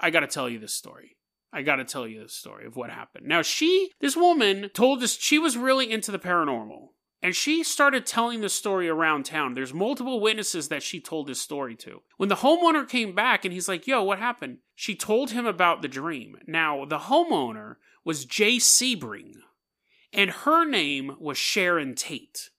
I 0.00 0.10
got 0.10 0.20
to 0.20 0.26
tell 0.26 0.48
you 0.48 0.58
this 0.58 0.74
story. 0.74 1.15
I 1.56 1.62
got 1.62 1.76
to 1.76 1.84
tell 1.84 2.06
you 2.06 2.22
the 2.22 2.28
story 2.28 2.66
of 2.66 2.76
what 2.76 2.90
happened. 2.90 3.26
Now, 3.26 3.40
she, 3.40 3.90
this 3.98 4.14
woman, 4.14 4.68
told 4.74 5.02
us 5.02 5.16
she 5.16 5.38
was 5.38 5.56
really 5.56 5.90
into 5.90 6.12
the 6.12 6.18
paranormal. 6.18 6.88
And 7.22 7.34
she 7.34 7.64
started 7.64 8.04
telling 8.04 8.42
the 8.42 8.50
story 8.50 8.90
around 8.90 9.24
town. 9.24 9.54
There's 9.54 9.72
multiple 9.72 10.20
witnesses 10.20 10.68
that 10.68 10.82
she 10.82 11.00
told 11.00 11.26
this 11.26 11.40
story 11.40 11.74
to. 11.76 12.02
When 12.18 12.28
the 12.28 12.36
homeowner 12.36 12.86
came 12.86 13.14
back 13.14 13.46
and 13.46 13.54
he's 13.54 13.68
like, 13.68 13.86
yo, 13.86 14.02
what 14.02 14.18
happened? 14.18 14.58
She 14.74 14.94
told 14.94 15.30
him 15.30 15.46
about 15.46 15.80
the 15.80 15.88
dream. 15.88 16.36
Now, 16.46 16.84
the 16.84 16.98
homeowner 16.98 17.76
was 18.04 18.26
Jay 18.26 18.58
Sebring, 18.58 19.36
and 20.12 20.30
her 20.30 20.66
name 20.66 21.16
was 21.18 21.38
Sharon 21.38 21.94
Tate. 21.94 22.50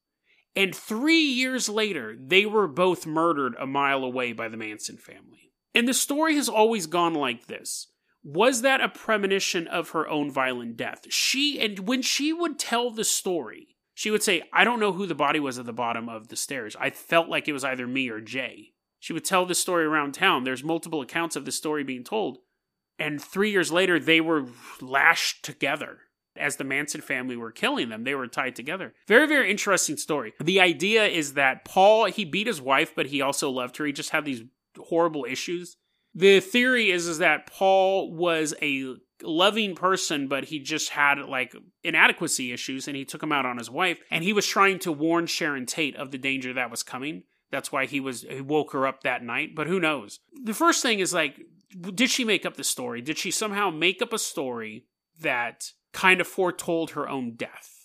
And 0.55 0.75
three 0.75 1.21
years 1.21 1.69
later, 1.69 2.17
they 2.19 2.47
were 2.47 2.67
both 2.67 3.05
murdered 3.05 3.55
a 3.59 3.67
mile 3.67 4.03
away 4.03 4.33
by 4.33 4.47
the 4.47 4.57
Manson 4.57 4.97
family. 4.97 5.51
And 5.75 5.87
the 5.87 5.93
story 5.93 6.35
has 6.35 6.49
always 6.49 6.87
gone 6.87 7.13
like 7.13 7.45
this 7.45 7.89
was 8.23 8.61
that 8.61 8.81
a 8.81 8.89
premonition 8.89 9.67
of 9.67 9.91
her 9.91 10.07
own 10.07 10.31
violent 10.31 10.77
death? 10.77 11.05
She, 11.09 11.59
and 11.59 11.79
when 11.79 12.01
she 12.01 12.33
would 12.33 12.59
tell 12.59 12.91
the 12.91 13.03
story, 13.03 13.77
she 13.93 14.11
would 14.11 14.21
say, 14.21 14.43
I 14.53 14.63
don't 14.63 14.79
know 14.79 14.91
who 14.91 15.05
the 15.05 15.15
body 15.15 15.39
was 15.39 15.57
at 15.57 15.65
the 15.65 15.73
bottom 15.73 16.09
of 16.09 16.27
the 16.27 16.35
stairs. 16.35 16.75
I 16.79 16.89
felt 16.89 17.29
like 17.29 17.47
it 17.47 17.53
was 17.53 17.63
either 17.63 17.87
me 17.87 18.09
or 18.09 18.21
Jay. 18.21 18.73
She 18.99 19.13
would 19.13 19.25
tell 19.25 19.45
this 19.45 19.59
story 19.59 19.85
around 19.85 20.13
town. 20.13 20.43
There's 20.43 20.63
multiple 20.63 21.01
accounts 21.01 21.35
of 21.35 21.45
the 21.45 21.51
story 21.51 21.83
being 21.83 22.03
told. 22.03 22.39
And 22.99 23.21
three 23.21 23.51
years 23.51 23.71
later, 23.71 23.99
they 23.99 24.21
were 24.21 24.47
lashed 24.81 25.43
together. 25.43 25.99
As 26.35 26.57
the 26.57 26.63
Manson 26.63 27.01
family 27.01 27.35
were 27.35 27.51
killing 27.51 27.89
them, 27.89 28.03
they 28.03 28.13
were 28.13 28.27
tied 28.27 28.55
together. 28.55 28.93
Very, 29.07 29.27
very 29.27 29.49
interesting 29.49 29.97
story. 29.97 30.33
The 30.39 30.59
idea 30.59 31.05
is 31.05 31.33
that 31.33 31.65
Paul, 31.65 32.05
he 32.05 32.25
beat 32.25 32.47
his 32.47 32.61
wife, 32.61 32.93
but 32.95 33.07
he 33.07 33.21
also 33.21 33.49
loved 33.49 33.77
her. 33.77 33.85
He 33.85 33.93
just 33.93 34.11
had 34.11 34.25
these 34.25 34.43
horrible 34.77 35.25
issues 35.25 35.77
the 36.13 36.39
theory 36.39 36.91
is 36.91 37.07
is 37.07 37.19
that 37.19 37.47
Paul 37.47 38.13
was 38.13 38.53
a 38.61 38.95
loving 39.23 39.75
person, 39.75 40.27
but 40.27 40.45
he 40.45 40.59
just 40.59 40.89
had 40.89 41.19
like 41.19 41.55
inadequacy 41.83 42.51
issues, 42.51 42.87
and 42.87 42.95
he 42.95 43.05
took 43.05 43.23
him 43.23 43.31
out 43.31 43.45
on 43.45 43.57
his 43.57 43.69
wife, 43.69 43.99
and 44.11 44.23
he 44.23 44.33
was 44.33 44.45
trying 44.45 44.79
to 44.79 44.91
warn 44.91 45.27
Sharon 45.27 45.65
Tate 45.65 45.95
of 45.95 46.11
the 46.11 46.17
danger 46.17 46.53
that 46.53 46.71
was 46.71 46.83
coming. 46.83 47.23
That's 47.51 47.71
why 47.71 47.85
he 47.85 47.99
was 47.99 48.23
he 48.23 48.41
woke 48.41 48.73
her 48.73 48.85
up 48.85 49.03
that 49.03 49.23
night, 49.23 49.55
but 49.55 49.67
who 49.67 49.79
knows? 49.79 50.19
The 50.43 50.53
first 50.53 50.81
thing 50.81 50.99
is 50.99 51.13
like, 51.13 51.39
did 51.93 52.09
she 52.09 52.25
make 52.25 52.45
up 52.45 52.57
the 52.57 52.63
story? 52.63 53.01
Did 53.01 53.17
she 53.17 53.31
somehow 53.31 53.69
make 53.69 54.01
up 54.01 54.11
a 54.11 54.19
story 54.19 54.85
that 55.21 55.71
kind 55.97 56.21
of 56.21 56.27
foretold 56.27 56.91
her 56.91 57.09
own 57.09 57.35
death. 57.35 57.76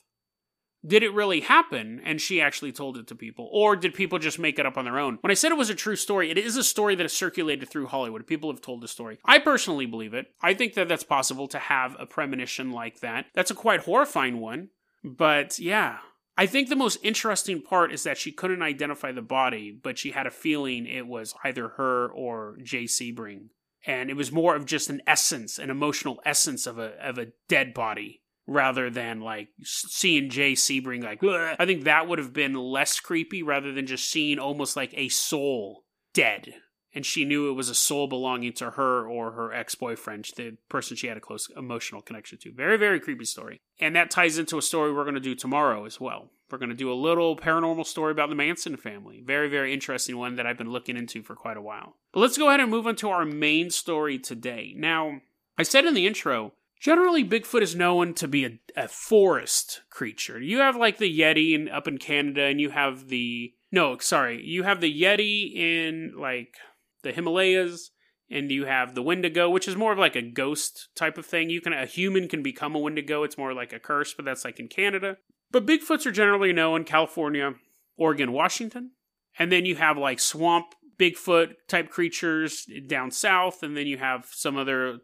Did 0.84 1.02
it 1.02 1.14
really 1.14 1.40
happen 1.40 2.00
and 2.04 2.20
she 2.20 2.40
actually 2.40 2.72
told 2.72 2.96
it 2.96 3.06
to 3.08 3.14
people? 3.14 3.48
Or 3.52 3.76
did 3.76 3.94
people 3.94 4.18
just 4.18 4.38
make 4.38 4.58
it 4.58 4.66
up 4.66 4.76
on 4.76 4.84
their 4.84 4.98
own? 4.98 5.18
When 5.20 5.30
I 5.30 5.34
said 5.34 5.52
it 5.52 5.58
was 5.58 5.70
a 5.70 5.74
true 5.74 5.96
story, 5.96 6.30
it 6.30 6.38
is 6.38 6.56
a 6.56 6.64
story 6.64 6.94
that 6.96 7.04
has 7.04 7.12
circulated 7.12 7.68
through 7.68 7.86
Hollywood. 7.86 8.26
People 8.26 8.50
have 8.50 8.60
told 8.60 8.80
the 8.80 8.88
story. 8.88 9.18
I 9.24 9.38
personally 9.38 9.86
believe 9.86 10.14
it. 10.14 10.26
I 10.40 10.54
think 10.54 10.74
that 10.74 10.88
that's 10.88 11.04
possible 11.04 11.46
to 11.48 11.58
have 11.58 11.96
a 11.98 12.06
premonition 12.06 12.72
like 12.72 13.00
that. 13.00 13.26
That's 13.34 13.50
a 13.50 13.54
quite 13.54 13.84
horrifying 13.84 14.40
one. 14.40 14.70
But 15.04 15.58
yeah, 15.58 15.98
I 16.36 16.46
think 16.46 16.68
the 16.68 16.76
most 16.76 16.98
interesting 17.02 17.62
part 17.62 17.92
is 17.92 18.02
that 18.04 18.18
she 18.18 18.32
couldn't 18.32 18.62
identify 18.62 19.12
the 19.12 19.22
body, 19.22 19.70
but 19.70 19.98
she 19.98 20.12
had 20.12 20.26
a 20.26 20.30
feeling 20.30 20.86
it 20.86 21.06
was 21.06 21.34
either 21.44 21.68
her 21.70 22.08
or 22.08 22.56
Jay 22.62 22.84
Sebring. 22.84 23.48
And 23.84 24.10
it 24.10 24.16
was 24.16 24.30
more 24.32 24.54
of 24.54 24.64
just 24.64 24.90
an 24.90 25.02
essence, 25.06 25.58
an 25.58 25.68
emotional 25.68 26.20
essence 26.24 26.66
of 26.66 26.78
a 26.78 26.92
of 27.04 27.18
a 27.18 27.32
dead 27.48 27.74
body 27.74 28.21
rather 28.46 28.90
than 28.90 29.20
like 29.20 29.48
seeing 29.62 30.30
Jay 30.30 30.52
Sebring 30.52 31.02
like 31.02 31.22
Ugh. 31.22 31.56
I 31.58 31.66
think 31.66 31.84
that 31.84 32.08
would 32.08 32.18
have 32.18 32.32
been 32.32 32.54
less 32.54 33.00
creepy 33.00 33.42
rather 33.42 33.72
than 33.72 33.86
just 33.86 34.10
seeing 34.10 34.38
almost 34.38 34.76
like 34.76 34.92
a 34.96 35.08
soul 35.08 35.84
dead. 36.12 36.54
And 36.94 37.06
she 37.06 37.24
knew 37.24 37.48
it 37.48 37.54
was 37.54 37.70
a 37.70 37.74
soul 37.74 38.06
belonging 38.06 38.52
to 38.54 38.72
her 38.72 39.08
or 39.08 39.32
her 39.32 39.50
ex-boyfriend 39.52 40.28
the 40.36 40.58
person 40.68 40.94
she 40.94 41.06
had 41.06 41.16
a 41.16 41.20
close 41.20 41.48
emotional 41.56 42.02
connection 42.02 42.38
to. 42.42 42.52
Very 42.52 42.76
very 42.76 43.00
creepy 43.00 43.24
story. 43.24 43.60
And 43.80 43.96
that 43.96 44.10
ties 44.10 44.38
into 44.38 44.58
a 44.58 44.62
story 44.62 44.92
we're 44.92 45.04
going 45.04 45.14
to 45.14 45.20
do 45.20 45.34
tomorrow 45.34 45.86
as 45.86 46.00
well. 46.00 46.30
We're 46.50 46.58
going 46.58 46.68
to 46.68 46.74
do 46.74 46.92
a 46.92 46.94
little 46.94 47.34
paranormal 47.34 47.86
story 47.86 48.12
about 48.12 48.28
the 48.28 48.34
manson 48.34 48.76
family. 48.76 49.22
Very 49.24 49.48
very 49.48 49.72
interesting 49.72 50.18
one 50.18 50.36
that 50.36 50.46
i've 50.46 50.58
been 50.58 50.70
looking 50.70 50.98
into 50.98 51.22
for 51.22 51.34
quite 51.34 51.56
a 51.56 51.62
while. 51.62 51.96
But 52.12 52.20
let's 52.20 52.36
go 52.36 52.48
ahead 52.48 52.60
and 52.60 52.70
move 52.70 52.86
on 52.86 52.96
to 52.96 53.08
our 53.08 53.24
main 53.24 53.70
story 53.70 54.18
today. 54.18 54.74
Now 54.76 55.20
i 55.56 55.62
said 55.62 55.86
in 55.86 55.94
the 55.94 56.06
intro 56.06 56.52
Generally, 56.82 57.26
Bigfoot 57.26 57.62
is 57.62 57.76
known 57.76 58.12
to 58.14 58.26
be 58.26 58.44
a, 58.44 58.58
a 58.76 58.88
forest 58.88 59.82
creature. 59.88 60.40
You 60.40 60.58
have 60.58 60.74
like 60.74 60.98
the 60.98 61.16
Yeti 61.16 61.54
in, 61.54 61.68
up 61.68 61.86
in 61.86 61.96
Canada, 61.96 62.42
and 62.42 62.60
you 62.60 62.70
have 62.70 63.06
the 63.06 63.54
no, 63.70 63.98
sorry, 63.98 64.42
you 64.44 64.64
have 64.64 64.80
the 64.80 64.92
Yeti 64.92 65.54
in 65.54 66.14
like 66.18 66.56
the 67.04 67.12
Himalayas, 67.12 67.92
and 68.28 68.50
you 68.50 68.64
have 68.64 68.96
the 68.96 69.02
Wendigo, 69.02 69.48
which 69.48 69.68
is 69.68 69.76
more 69.76 69.92
of 69.92 69.98
like 69.98 70.16
a 70.16 70.22
ghost 70.22 70.88
type 70.96 71.16
of 71.18 71.24
thing. 71.24 71.50
You 71.50 71.60
can 71.60 71.72
a 71.72 71.86
human 71.86 72.26
can 72.28 72.42
become 72.42 72.74
a 72.74 72.80
Wendigo. 72.80 73.22
It's 73.22 73.38
more 73.38 73.54
like 73.54 73.72
a 73.72 73.78
curse, 73.78 74.12
but 74.12 74.24
that's 74.24 74.44
like 74.44 74.58
in 74.58 74.66
Canada. 74.66 75.18
But 75.52 75.66
Bigfoots 75.66 76.04
are 76.04 76.10
generally 76.10 76.52
known 76.52 76.80
in 76.80 76.84
California, 76.84 77.52
Oregon, 77.96 78.32
Washington, 78.32 78.90
and 79.38 79.52
then 79.52 79.66
you 79.66 79.76
have 79.76 79.96
like 79.96 80.18
swamp 80.18 80.74
Bigfoot 80.98 81.54
type 81.68 81.90
creatures 81.90 82.66
down 82.88 83.12
south, 83.12 83.62
and 83.62 83.76
then 83.76 83.86
you 83.86 83.98
have 83.98 84.26
some 84.32 84.56
other 84.56 84.98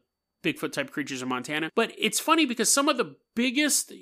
Bigfoot 0.52 0.72
type 0.72 0.90
creatures 0.90 1.22
in 1.22 1.28
Montana. 1.28 1.70
But 1.74 1.92
it's 1.98 2.20
funny 2.20 2.46
because 2.46 2.72
some 2.72 2.88
of 2.88 2.96
the 2.96 3.16
biggest 3.34 3.92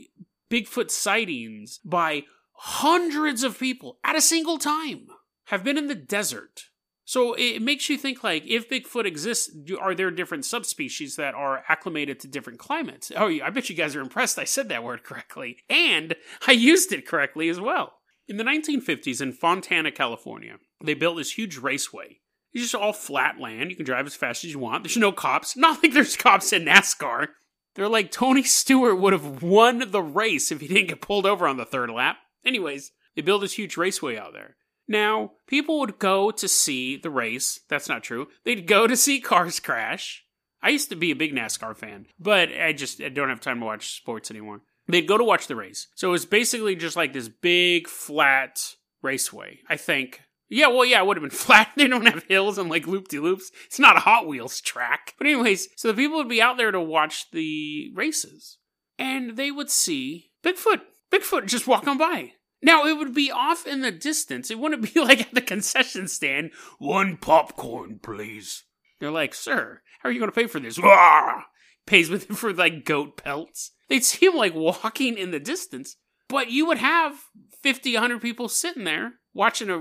Bigfoot 0.51 0.91
sightings 0.91 1.81
by 1.85 2.25
hundreds 2.53 3.43
of 3.43 3.59
people 3.59 3.99
at 4.05 4.17
a 4.17 4.21
single 4.21 4.59
time 4.59 5.09
have 5.47 5.65
been 5.65 5.79
in 5.79 5.87
the 5.87 5.95
desert. 5.95 6.65
So 7.05 7.35
it 7.35 7.63
makes 7.63 7.89
you 7.89 7.97
think 7.97 8.25
like 8.25 8.45
if 8.47 8.69
Bigfoot 8.69 9.07
exists, 9.07 9.51
are 9.81 9.95
there 9.95 10.11
different 10.11 10.45
subspecies 10.45 11.15
that 11.17 11.35
are 11.35 11.63
acclimated 11.69 12.19
to 12.21 12.29
different 12.29 12.59
climates? 12.59 13.13
Oh, 13.15 13.29
I 13.29 13.51
bet 13.51 13.71
you 13.71 13.77
guys 13.77 13.95
are 13.95 14.01
impressed 14.01 14.39
I 14.39 14.45
said 14.45 14.69
that 14.69 14.83
word 14.83 15.05
correctly. 15.05 15.59
And 15.71 16.17
I 16.47 16.53
used 16.53 16.93
it 16.93 17.07
correctly 17.07 17.49
as 17.49 17.61
well. 17.61 17.95
In 18.27 18.39
the 18.39 18.45
1950s 18.45 19.23
in 19.23 19.33
Fontana, 19.33 19.93
California, 19.93 20.57
they 20.83 20.95
built 20.95 21.17
this 21.17 21.39
huge 21.39 21.59
raceway 21.59 22.19
it's 22.57 22.73
just 22.73 22.75
all 22.75 22.95
flat 22.95 23.39
land. 23.39 23.69
You 23.69 23.77
can 23.77 23.85
drive 23.85 24.07
as 24.07 24.15
fast 24.15 24.43
as 24.43 24.51
you 24.51 24.59
want. 24.59 24.83
There's 24.83 24.97
no 24.97 25.13
cops. 25.13 25.57
Not 25.59 25.83
like 25.83 25.93
there's 25.93 26.17
cops 26.17 26.55
in 26.55 26.65
NASCAR. 26.65 27.29
They're 27.75 27.87
like 27.87 28.11
Tony 28.11 28.43
Stewart 28.43 28.99
would 28.99 29.13
have 29.13 29.43
won 29.43 29.91
the 29.91 30.03
race 30.03 30.51
if 30.51 30.63
he 30.63 30.69
didn't 30.69 30.89
get 30.89 31.03
pulled 31.03 31.27
over 31.27 31.47
on 31.47 31.59
the 31.59 31.67
third 31.67 31.91
lap. 31.91 32.17
Anyways, 32.47 32.93
they 33.15 33.21
built 33.21 33.43
this 33.43 33.53
huge 33.53 33.77
raceway 33.77 34.17
out 34.17 34.33
there. 34.33 34.57
Now, 34.89 35.33
people 35.47 35.79
would 35.81 35.99
go 35.99 36.31
to 36.31 36.49
see 36.49 36.97
the 36.97 37.11
race. 37.11 37.61
That's 37.69 37.91
not 37.91 38.03
true. 38.03 38.29
They'd 38.45 38.67
go 38.67 38.87
to 38.87 38.97
see 38.97 39.21
cars 39.21 39.61
crash. 39.61 40.25
I 40.63 40.71
used 40.71 40.89
to 40.89 40.97
be 40.97 41.11
a 41.11 41.17
big 41.17 41.35
NASCAR 41.35 41.77
fan, 41.77 42.07
but 42.19 42.49
I 42.59 42.73
just 42.73 43.03
I 43.03 43.11
don't 43.11 43.29
have 43.29 43.41
time 43.41 43.61
to 43.61 43.67
watch 43.67 43.97
sports 43.97 44.31
anymore. 44.31 44.63
They'd 44.89 45.07
go 45.07 45.19
to 45.19 45.25
watch 45.25 45.47
the 45.47 45.57
race. 45.57 45.89
So 45.95 46.15
it's 46.15 46.25
basically 46.25 46.75
just 46.75 46.97
like 46.97 47.13
this 47.13 47.29
big 47.29 47.87
flat 47.87 48.77
raceway. 49.03 49.59
I 49.69 49.77
think 49.77 50.23
yeah, 50.49 50.69
well, 50.69 50.85
yeah, 50.85 51.01
it 51.01 51.07
would 51.07 51.17
have 51.17 51.23
been 51.23 51.31
flat. 51.39 51.71
They 51.77 51.89
don't 51.89 52.07
have 52.07 52.25
hills 52.25 52.59
and 52.59 52.71
like 52.71 52.87
loop 52.87 53.09
de 53.09 53.19
loops. 53.19 53.51
It's 53.67 53.79
not 53.79 53.97
a 53.97 54.01
Hot 54.01 54.27
Wheels 54.27 54.61
track. 54.61 55.15
But, 55.19 55.27
anyways, 55.27 55.69
so 55.77 55.89
the 55.89 55.95
people 55.95 56.19
would 56.19 56.29
be 56.29 56.43
out 56.43 56.57
there 56.57 56.71
to 56.71 56.81
watch 56.81 57.31
the 57.33 57.91
races. 57.95 58.59
And 58.99 59.37
they 59.37 59.51
would 59.51 59.71
see 59.71 60.31
Bigfoot. 60.43 60.81
Bigfoot 61.13 61.47
just 61.47 61.67
walk 61.67 61.87
on 61.87 61.99
by. 61.99 62.33
Now, 62.63 62.87
it 62.87 62.97
would 62.97 63.15
be 63.15 63.31
off 63.31 63.67
in 63.67 63.83
the 63.83 63.93
distance. 63.93 64.51
It 64.51 64.59
wouldn't 64.59 64.95
be 64.95 65.01
like 65.01 65.21
at 65.21 65.35
the 65.35 65.41
concession 65.41 66.09
stand. 66.09 66.53
One 66.79 67.17
popcorn, 67.17 68.01
please. 68.03 68.65
They're 69.01 69.11
like, 69.11 69.35
sir, 69.35 69.83
how 70.01 70.09
are 70.09 70.13
you 70.13 70.19
going 70.19 70.31
to 70.31 70.35
pay 70.35 70.47
for 70.47 70.61
this? 70.61 70.79
Pays 71.87 72.11
with 72.11 72.27
for 72.27 72.53
like 72.53 72.85
goat 72.85 73.17
pelts. 73.17 73.71
They'd 73.89 74.05
see 74.05 74.27
him 74.27 74.35
like 74.35 74.55
walking 74.55 75.17
in 75.17 75.31
the 75.31 75.39
distance. 75.39 75.97
But 76.29 76.51
you 76.51 76.67
would 76.67 76.79
have 76.79 77.17
50, 77.63 77.95
100 77.95 78.21
people 78.21 78.49
sitting 78.49 78.85
there 78.85 79.15
watching 79.33 79.71
a 79.71 79.79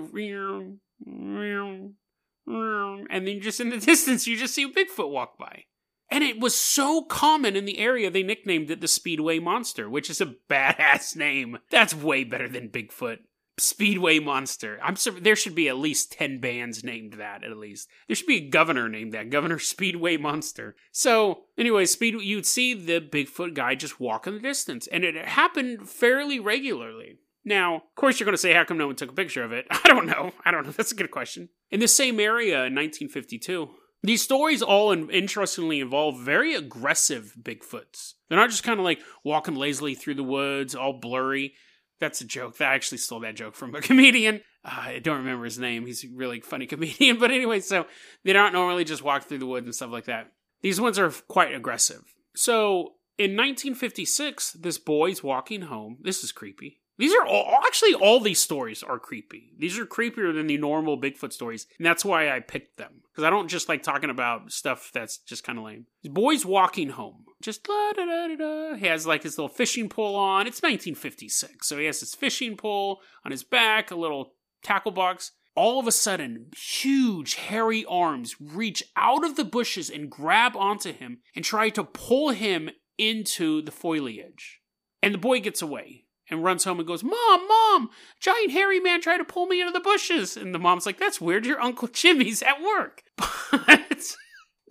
and 3.09 3.27
then 3.27 3.41
just 3.41 3.59
in 3.59 3.69
the 3.69 3.77
distance 3.85 4.27
you 4.27 4.37
just 4.37 4.53
see 4.53 4.71
Bigfoot 4.71 5.09
walk 5.09 5.37
by. 5.37 5.63
And 6.09 6.23
it 6.23 6.39
was 6.39 6.53
so 6.53 7.01
common 7.01 7.55
in 7.55 7.65
the 7.65 7.79
area 7.79 8.11
they 8.11 8.21
nicknamed 8.21 8.69
it 8.69 8.79
the 8.79 8.87
Speedway 8.87 9.39
Monster, 9.39 9.89
which 9.89 10.09
is 10.09 10.21
a 10.21 10.35
badass 10.49 11.15
name. 11.15 11.57
That's 11.71 11.95
way 11.95 12.23
better 12.23 12.47
than 12.47 12.69
Bigfoot. 12.69 13.19
Speedway 13.57 14.19
Monster. 14.19 14.79
I'm 14.83 14.95
sur- 14.95 15.19
there 15.19 15.35
should 15.35 15.55
be 15.55 15.69
at 15.69 15.77
least 15.77 16.12
10 16.13 16.39
bands 16.39 16.83
named 16.83 17.13
that 17.13 17.43
at 17.43 17.57
least. 17.57 17.88
There 18.07 18.15
should 18.15 18.27
be 18.27 18.38
a 18.38 18.50
governor 18.50 18.89
named 18.89 19.13
that, 19.13 19.29
Governor 19.29 19.59
Speedway 19.59 20.17
Monster. 20.17 20.75
So, 20.91 21.45
anyway, 21.57 21.85
speed 21.85 22.15
you'd 22.21 22.45
see 22.45 22.74
the 22.74 23.00
Bigfoot 23.00 23.53
guy 23.53 23.75
just 23.75 24.00
walk 24.00 24.27
in 24.27 24.33
the 24.33 24.39
distance 24.39 24.88
and 24.88 25.03
it 25.03 25.15
happened 25.15 25.89
fairly 25.89 26.39
regularly. 26.39 27.19
Now, 27.45 27.75
of 27.75 27.95
course, 27.95 28.19
you're 28.19 28.25
going 28.25 28.33
to 28.33 28.39
say, 28.39 28.53
how 28.53 28.65
come 28.65 28.77
no 28.77 28.88
one 28.88 28.95
took 28.95 29.12
a 29.12 29.15
picture 29.15 29.43
of 29.43 29.51
it? 29.51 29.67
I 29.71 29.88
don't 29.88 30.07
know. 30.07 30.33
I 30.43 30.51
don't 30.51 30.65
know. 30.65 30.71
That's 30.75 30.91
a 30.91 30.95
good 30.95 31.12
question. 31.12 31.50
In 31.71 31.79
the 31.79 31.88
same 31.88 32.19
area 32.19 32.65
in 32.65 32.75
1952, 32.75 33.69
these 34.03 34.21
stories 34.21 34.62
all 34.62 34.91
interestingly 34.91 35.79
involve 35.79 36.19
very 36.19 36.55
aggressive 36.55 37.35
Bigfoots. 37.41 38.13
They're 38.27 38.38
not 38.38 38.50
just 38.50 38.63
kind 38.63 38.79
of 38.79 38.83
like 38.83 39.00
walking 39.24 39.55
lazily 39.55 39.95
through 39.95 40.15
the 40.15 40.24
woods, 40.24 40.75
all 40.75 41.00
blurry. 41.00 41.53
That's 41.99 42.21
a 42.21 42.25
joke. 42.25 42.59
I 42.59 42.73
actually 42.75 42.97
stole 42.97 43.21
that 43.21 43.35
joke 43.35 43.55
from 43.55 43.73
a 43.75 43.81
comedian. 43.89 44.41
Uh, 44.63 44.81
I 44.81 44.99
don't 44.99 45.17
remember 45.17 45.45
his 45.45 45.59
name. 45.59 45.85
He's 45.85 46.03
a 46.03 46.07
really 46.13 46.39
funny 46.39 46.65
comedian. 46.67 47.19
But 47.19 47.31
anyway, 47.31 47.59
so 47.59 47.85
they 48.23 48.33
don't 48.33 48.53
normally 48.53 48.83
just 48.83 49.03
walk 49.03 49.23
through 49.23 49.39
the 49.39 49.45
woods 49.45 49.65
and 49.65 49.75
stuff 49.75 49.91
like 49.91 50.05
that. 50.05 50.31
These 50.61 50.81
ones 50.81 50.97
are 50.97 51.11
quite 51.27 51.53
aggressive. 51.53 52.01
So 52.35 52.93
in 53.17 53.31
1956, 53.31 54.53
this 54.53 54.77
boy's 54.77 55.23
walking 55.23 55.63
home. 55.63 55.97
This 56.01 56.23
is 56.23 56.31
creepy. 56.31 56.81
These 56.97 57.13
are 57.13 57.25
all, 57.25 57.59
actually 57.65 57.93
all 57.93 58.19
these 58.19 58.39
stories 58.39 58.81
are 58.81 58.99
creepy. 58.99 59.53
These 59.57 59.77
are 59.77 59.85
creepier 59.85 60.33
than 60.33 60.47
the 60.47 60.57
normal 60.57 60.99
Bigfoot 60.99 61.33
stories, 61.33 61.67
and 61.77 61.85
that's 61.85 62.05
why 62.05 62.29
I 62.29 62.39
picked 62.39 62.77
them 62.77 63.01
because 63.11 63.25
I 63.25 63.29
don't 63.29 63.47
just 63.47 63.69
like 63.69 63.83
talking 63.83 64.09
about 64.09 64.51
stuff 64.51 64.91
that's 64.93 65.17
just 65.17 65.43
kind 65.43 65.57
of 65.57 65.65
lame. 65.65 65.85
Boy's 66.03 66.45
walking 66.45 66.89
home, 66.89 67.25
just 67.41 67.63
da 67.63 67.91
da 67.93 68.05
da 68.05 68.35
da. 68.35 68.75
He 68.75 68.87
has 68.87 69.05
like 69.07 69.23
his 69.23 69.37
little 69.37 69.53
fishing 69.53 69.89
pole 69.89 70.15
on. 70.15 70.47
It's 70.47 70.61
1956, 70.61 71.67
so 71.67 71.77
he 71.77 71.85
has 71.85 71.99
his 71.99 72.15
fishing 72.15 72.55
pole 72.55 73.01
on 73.25 73.31
his 73.31 73.43
back, 73.43 73.91
a 73.91 73.95
little 73.95 74.33
tackle 74.63 74.91
box. 74.91 75.31
All 75.55 75.79
of 75.79 75.87
a 75.87 75.91
sudden, 75.91 76.47
huge 76.57 77.35
hairy 77.35 77.85
arms 77.85 78.35
reach 78.41 78.83
out 78.97 79.23
of 79.23 79.37
the 79.37 79.45
bushes 79.45 79.89
and 79.89 80.11
grab 80.11 80.55
onto 80.57 80.91
him 80.91 81.19
and 81.33 81.45
try 81.45 81.69
to 81.69 81.83
pull 81.83 82.31
him 82.31 82.69
into 82.97 83.61
the 83.61 83.71
foliage. 83.71 84.59
And 85.01 85.13
the 85.13 85.19
boy 85.19 85.39
gets 85.39 85.61
away 85.61 86.04
and 86.29 86.44
runs 86.44 86.63
home 86.63 86.79
and 86.79 86.88
goes, 86.88 87.03
Mom, 87.03 87.48
Mom, 87.48 87.89
giant 88.20 88.51
hairy 88.51 88.79
man 88.79 89.01
tried 89.01 89.17
to 89.17 89.25
pull 89.25 89.46
me 89.46 89.62
into 89.62 89.72
the 89.72 89.79
bushes. 89.79 90.36
And 90.38 90.53
the 90.53 90.60
mom's 90.60 90.86
like, 90.86 91.00
That's 91.00 91.22
weird. 91.22 91.46
Your 91.46 91.62
Uncle 91.62 91.88
Jimmy's 91.88 92.41
at 92.41 92.62
work. 92.62 93.03
But 93.51 94.15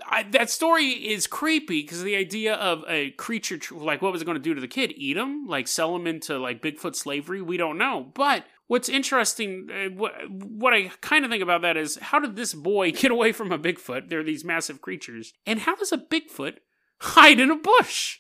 I, 0.06 0.24
that 0.24 0.50
story 0.50 0.88
is 0.88 1.26
creepy 1.26 1.82
because 1.82 2.02
the 2.02 2.16
idea 2.16 2.54
of 2.54 2.84
a 2.88 3.12
creature, 3.12 3.58
like, 3.72 4.02
what 4.02 4.12
was 4.12 4.22
it 4.22 4.24
going 4.24 4.36
to 4.36 4.42
do 4.42 4.54
to 4.54 4.60
the 4.60 4.68
kid? 4.68 4.92
Eat 4.96 5.16
him? 5.16 5.46
Like, 5.46 5.68
sell 5.68 5.94
him 5.94 6.06
into, 6.06 6.38
like, 6.38 6.62
Bigfoot 6.62 6.96
slavery? 6.96 7.40
We 7.40 7.56
don't 7.56 7.78
know. 7.78 8.10
But 8.14 8.44
what's 8.66 8.88
interesting, 8.88 9.68
uh, 9.70 9.90
what, 9.94 10.12
what 10.28 10.74
I 10.74 10.90
kind 11.00 11.24
of 11.24 11.30
think 11.30 11.42
about 11.42 11.62
that 11.62 11.76
is 11.76 11.96
how 11.96 12.18
did 12.18 12.36
this 12.36 12.54
boy 12.54 12.90
get 12.92 13.10
away 13.10 13.32
from 13.32 13.52
a 13.52 13.58
Bigfoot? 13.58 14.08
They're 14.08 14.24
these 14.24 14.44
massive 14.44 14.80
creatures. 14.80 15.32
And 15.46 15.60
how 15.60 15.76
does 15.76 15.92
a 15.92 15.98
Bigfoot 15.98 16.56
hide 17.00 17.40
in 17.40 17.50
a 17.50 17.56
bush? 17.56 18.18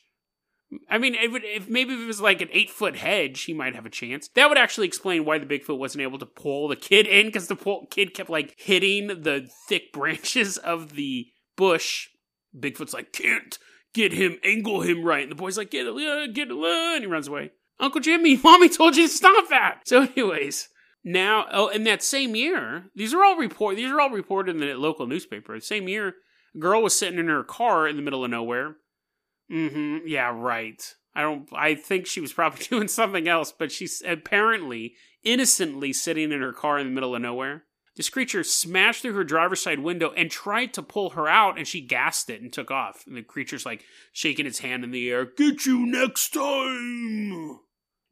I 0.88 0.98
mean, 0.98 1.14
if 1.18 1.68
maybe 1.68 1.94
if 1.94 2.00
it 2.00 2.06
was 2.06 2.20
like 2.20 2.40
an 2.40 2.48
eight 2.52 2.70
foot 2.70 2.96
hedge, 2.96 3.42
he 3.42 3.54
might 3.54 3.74
have 3.74 3.86
a 3.86 3.90
chance. 3.90 4.28
That 4.34 4.48
would 4.48 4.58
actually 4.58 4.86
explain 4.86 5.24
why 5.24 5.38
the 5.38 5.46
Bigfoot 5.46 5.78
wasn't 5.78 6.02
able 6.02 6.18
to 6.18 6.26
pull 6.26 6.68
the 6.68 6.76
kid 6.76 7.06
in 7.06 7.26
because 7.26 7.48
the 7.48 7.56
pull, 7.56 7.86
kid 7.90 8.14
kept 8.14 8.30
like 8.30 8.54
hitting 8.56 9.08
the 9.08 9.48
thick 9.68 9.92
branches 9.92 10.56
of 10.58 10.94
the 10.94 11.26
bush. 11.56 12.08
Bigfoot's 12.58 12.94
like, 12.94 13.12
can't, 13.12 13.58
get 13.92 14.12
him, 14.12 14.38
angle 14.44 14.82
him 14.82 15.04
right. 15.04 15.22
And 15.22 15.30
the 15.30 15.36
boy's 15.36 15.58
like, 15.58 15.70
get 15.70 15.86
it, 15.86 15.90
uh, 15.90 16.26
get 16.32 16.50
it, 16.50 16.52
uh, 16.52 16.94
and 16.94 17.02
he 17.02 17.06
runs 17.06 17.28
away. 17.28 17.52
Uncle 17.80 18.00
Jimmy, 18.00 18.36
mommy 18.44 18.68
told 18.68 18.96
you 18.96 19.08
to 19.08 19.14
stop 19.14 19.48
that. 19.50 19.80
So, 19.86 20.02
anyways, 20.02 20.68
now, 21.04 21.46
oh, 21.52 21.68
in 21.68 21.84
that 21.84 22.02
same 22.02 22.34
year, 22.34 22.86
these 22.94 23.14
are 23.14 23.24
all 23.24 23.36
report. 23.36 23.76
These 23.76 23.90
are 23.90 24.00
all 24.00 24.10
reported 24.10 24.56
in 24.56 24.60
the 24.60 24.74
local 24.74 25.06
newspaper. 25.06 25.54
The 25.54 25.64
same 25.64 25.88
year, 25.88 26.14
a 26.54 26.58
girl 26.58 26.82
was 26.82 26.98
sitting 26.98 27.18
in 27.18 27.28
her 27.28 27.44
car 27.44 27.86
in 27.86 27.96
the 27.96 28.02
middle 28.02 28.24
of 28.24 28.30
nowhere. 28.30 28.76
Mm-hmm. 29.50 30.06
Yeah, 30.06 30.32
right. 30.34 30.82
I 31.14 31.22
don't. 31.22 31.48
I 31.54 31.74
think 31.74 32.06
she 32.06 32.20
was 32.20 32.32
probably 32.32 32.64
doing 32.70 32.88
something 32.88 33.28
else, 33.28 33.52
but 33.52 33.70
she's 33.70 34.02
apparently 34.06 34.94
innocently 35.22 35.92
sitting 35.92 36.32
in 36.32 36.40
her 36.40 36.52
car 36.52 36.78
in 36.78 36.86
the 36.86 36.92
middle 36.92 37.14
of 37.14 37.22
nowhere. 37.22 37.64
This 37.96 38.10
creature 38.10 38.42
smashed 38.42 39.02
through 39.02 39.14
her 39.14 39.22
driver's 39.24 39.62
side 39.62 39.78
window 39.78 40.12
and 40.16 40.28
tried 40.28 40.74
to 40.74 40.82
pull 40.82 41.10
her 41.10 41.28
out, 41.28 41.56
and 41.56 41.66
she 41.66 41.80
gassed 41.80 42.28
it 42.28 42.42
and 42.42 42.52
took 42.52 42.70
off. 42.70 43.04
And 43.06 43.16
the 43.16 43.22
creature's 43.22 43.64
like 43.64 43.84
shaking 44.12 44.46
its 44.46 44.58
hand 44.58 44.82
in 44.82 44.90
the 44.90 45.08
air. 45.10 45.24
Get 45.24 45.64
you 45.64 45.86
next 45.86 46.30
time. 46.30 47.60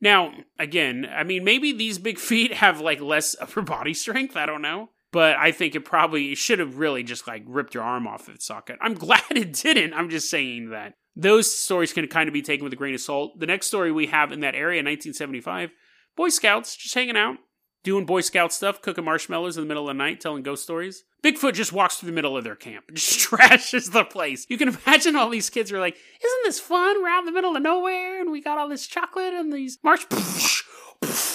Now, 0.00 0.32
again, 0.58 1.08
I 1.12 1.24
mean, 1.24 1.42
maybe 1.42 1.72
these 1.72 1.98
big 1.98 2.18
feet 2.20 2.54
have 2.54 2.80
like 2.80 3.00
less 3.00 3.34
upper 3.40 3.62
body 3.62 3.94
strength. 3.94 4.36
I 4.36 4.46
don't 4.46 4.62
know. 4.62 4.90
But 5.12 5.36
I 5.36 5.52
think 5.52 5.74
it 5.74 5.84
probably 5.84 6.34
should 6.34 6.58
have 6.58 6.78
really 6.78 7.02
just 7.02 7.26
like 7.28 7.44
ripped 7.46 7.74
your 7.74 7.84
arm 7.84 8.06
off 8.06 8.28
of 8.28 8.34
its 8.34 8.46
socket. 8.46 8.78
I'm 8.80 8.94
glad 9.06 9.22
it 9.30 9.52
didn't. 9.52 9.94
I'm 9.94 10.10
just 10.10 10.30
saying 10.30 10.70
that 10.70 10.94
those 11.14 11.54
stories 11.54 11.92
can 11.92 12.06
kind 12.08 12.28
of 12.28 12.32
be 12.32 12.42
taken 12.42 12.64
with 12.64 12.72
a 12.72 12.76
grain 12.76 12.94
of 12.94 13.00
salt. 13.00 13.38
The 13.38 13.46
next 13.46 13.66
story 13.66 13.92
we 13.92 14.06
have 14.06 14.32
in 14.32 14.40
that 14.40 14.54
area, 14.54 14.78
1975, 14.78 15.70
Boy 16.16 16.30
Scouts 16.30 16.76
just 16.76 16.94
hanging 16.94 17.16
out, 17.16 17.36
doing 17.82 18.06
Boy 18.06 18.20
Scout 18.20 18.52
stuff, 18.52 18.82
cooking 18.82 19.04
marshmallows 19.04 19.56
in 19.56 19.62
the 19.62 19.68
middle 19.68 19.88
of 19.88 19.96
the 19.96 19.98
night, 19.98 20.20
telling 20.20 20.42
ghost 20.42 20.62
stories. 20.62 21.04
Bigfoot 21.22 21.54
just 21.54 21.72
walks 21.72 21.96
through 21.96 22.08
the 22.08 22.14
middle 22.14 22.36
of 22.36 22.44
their 22.44 22.56
camp, 22.56 22.84
just 22.94 23.28
trashes 23.28 23.92
the 23.92 24.04
place. 24.04 24.46
You 24.48 24.58
can 24.58 24.68
imagine 24.68 25.16
all 25.16 25.30
these 25.30 25.50
kids 25.50 25.70
are 25.72 25.80
like, 25.80 25.94
"Isn't 25.94 26.44
this 26.44 26.60
fun? 26.60 27.02
We're 27.02 27.08
out 27.08 27.20
in 27.20 27.26
the 27.26 27.32
middle 27.32 27.56
of 27.56 27.62
nowhere, 27.62 28.20
and 28.20 28.30
we 28.30 28.40
got 28.40 28.58
all 28.58 28.68
this 28.68 28.86
chocolate 28.86 29.34
and 29.34 29.52
these 29.52 29.78
marsh." 29.82 30.06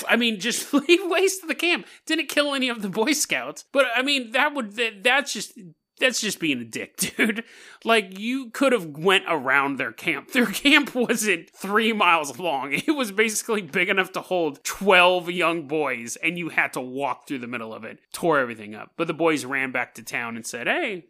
I 0.08 0.16
mean, 0.16 0.40
just 0.40 0.74
leave 0.74 1.02
waste 1.04 1.42
to 1.42 1.48
the 1.48 1.56
camp. 1.56 1.86
Didn't 2.06 2.30
kill 2.30 2.54
any 2.54 2.70
of 2.70 2.82
the 2.82 2.90
Boy 2.90 3.14
Scouts, 3.14 3.66
but 3.72 3.86
I 3.96 4.02
mean, 4.02 4.32
that 4.32 4.54
would 4.54 4.76
that, 4.76 5.04
that's 5.04 5.34
just 5.34 5.54
that's 6.00 6.22
just 6.22 6.40
being 6.40 6.62
a 6.62 6.66
dick, 6.66 6.98
dude. 7.18 7.44
Like 7.84 8.18
you 8.20 8.50
could 8.50 8.72
have 8.72 8.98
went 8.98 9.26
around 9.28 9.78
their 9.78 9.92
camp. 9.92 10.32
Their 10.38 10.46
camp 10.46 10.94
wasn't 10.94 11.50
three 11.56 11.94
miles 11.94 12.38
long. 12.40 12.74
It 12.74 12.96
was 12.96 13.12
basically 13.12 13.62
big 13.62 13.90
enough 13.90 14.12
to 14.14 14.22
hold 14.22 14.64
twelve 14.64 15.30
young 15.30 15.68
boys, 15.68 16.16
and 16.18 16.38
you 16.38 16.50
had 16.50 16.74
to 16.74 16.82
walk 16.82 17.28
through 17.28 17.40
the 17.40 17.48
middle 17.48 17.74
of 17.74 17.84
it. 17.84 18.00
Tore 18.14 18.40
everything 18.40 18.76
up. 18.76 18.92
But 18.98 19.08
the 19.08 19.14
boys 19.14 19.46
ran 19.46 19.72
back 19.72 19.96
to 19.96 20.04
town 20.04 20.36
and 20.36 20.46
said, 20.46 20.68
"Hey, 20.68 21.06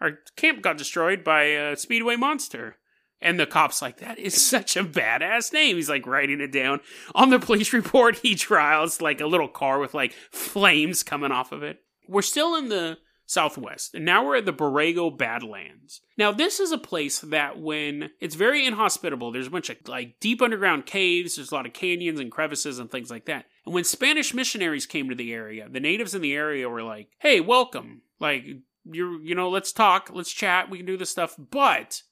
our 0.00 0.18
camp 0.36 0.62
got 0.62 0.78
destroyed 0.78 1.24
by 1.24 1.42
a 1.44 1.76
speedway 1.76 2.16
monster." 2.16 2.76
And 3.20 3.38
the 3.38 3.46
cop's 3.46 3.82
like, 3.82 3.98
that 3.98 4.18
is 4.18 4.40
such 4.40 4.76
a 4.76 4.84
badass 4.84 5.52
name. 5.52 5.76
He's 5.76 5.88
like 5.88 6.06
writing 6.06 6.40
it 6.40 6.52
down. 6.52 6.80
On 7.14 7.30
the 7.30 7.38
police 7.38 7.72
report, 7.72 8.18
he 8.18 8.34
trials 8.34 9.00
like 9.00 9.20
a 9.20 9.26
little 9.26 9.48
car 9.48 9.78
with 9.78 9.94
like 9.94 10.12
flames 10.30 11.02
coming 11.02 11.32
off 11.32 11.52
of 11.52 11.62
it. 11.62 11.80
We're 12.06 12.22
still 12.22 12.54
in 12.54 12.68
the 12.68 12.98
Southwest. 13.28 13.94
And 13.94 14.06
now 14.06 14.24
we're 14.24 14.36
at 14.36 14.46
the 14.46 14.54
Borrego 14.54 15.16
Badlands. 15.16 16.00
Now, 16.16 16.32
this 16.32 16.58
is 16.58 16.72
a 16.72 16.78
place 16.78 17.20
that 17.20 17.60
when 17.60 18.10
it's 18.20 18.34
very 18.34 18.64
inhospitable, 18.64 19.30
there's 19.30 19.46
a 19.46 19.50
bunch 19.50 19.68
of 19.68 19.76
like 19.86 20.18
deep 20.18 20.40
underground 20.40 20.86
caves, 20.86 21.36
there's 21.36 21.52
a 21.52 21.54
lot 21.54 21.66
of 21.66 21.74
canyons 21.74 22.20
and 22.20 22.32
crevices 22.32 22.78
and 22.78 22.90
things 22.90 23.10
like 23.10 23.26
that. 23.26 23.44
And 23.66 23.74
when 23.74 23.84
Spanish 23.84 24.32
missionaries 24.32 24.86
came 24.86 25.10
to 25.10 25.14
the 25.14 25.34
area, 25.34 25.68
the 25.68 25.78
natives 25.78 26.14
in 26.14 26.22
the 26.22 26.32
area 26.32 26.70
were 26.70 26.82
like, 26.82 27.10
hey, 27.18 27.40
welcome. 27.40 28.00
Like, 28.18 28.46
you're, 28.84 29.20
you 29.20 29.34
know, 29.34 29.50
let's 29.50 29.72
talk, 29.72 30.10
let's 30.10 30.32
chat, 30.32 30.70
we 30.70 30.78
can 30.78 30.86
do 30.86 30.96
this 30.96 31.10
stuff, 31.10 31.36
but 31.38 32.02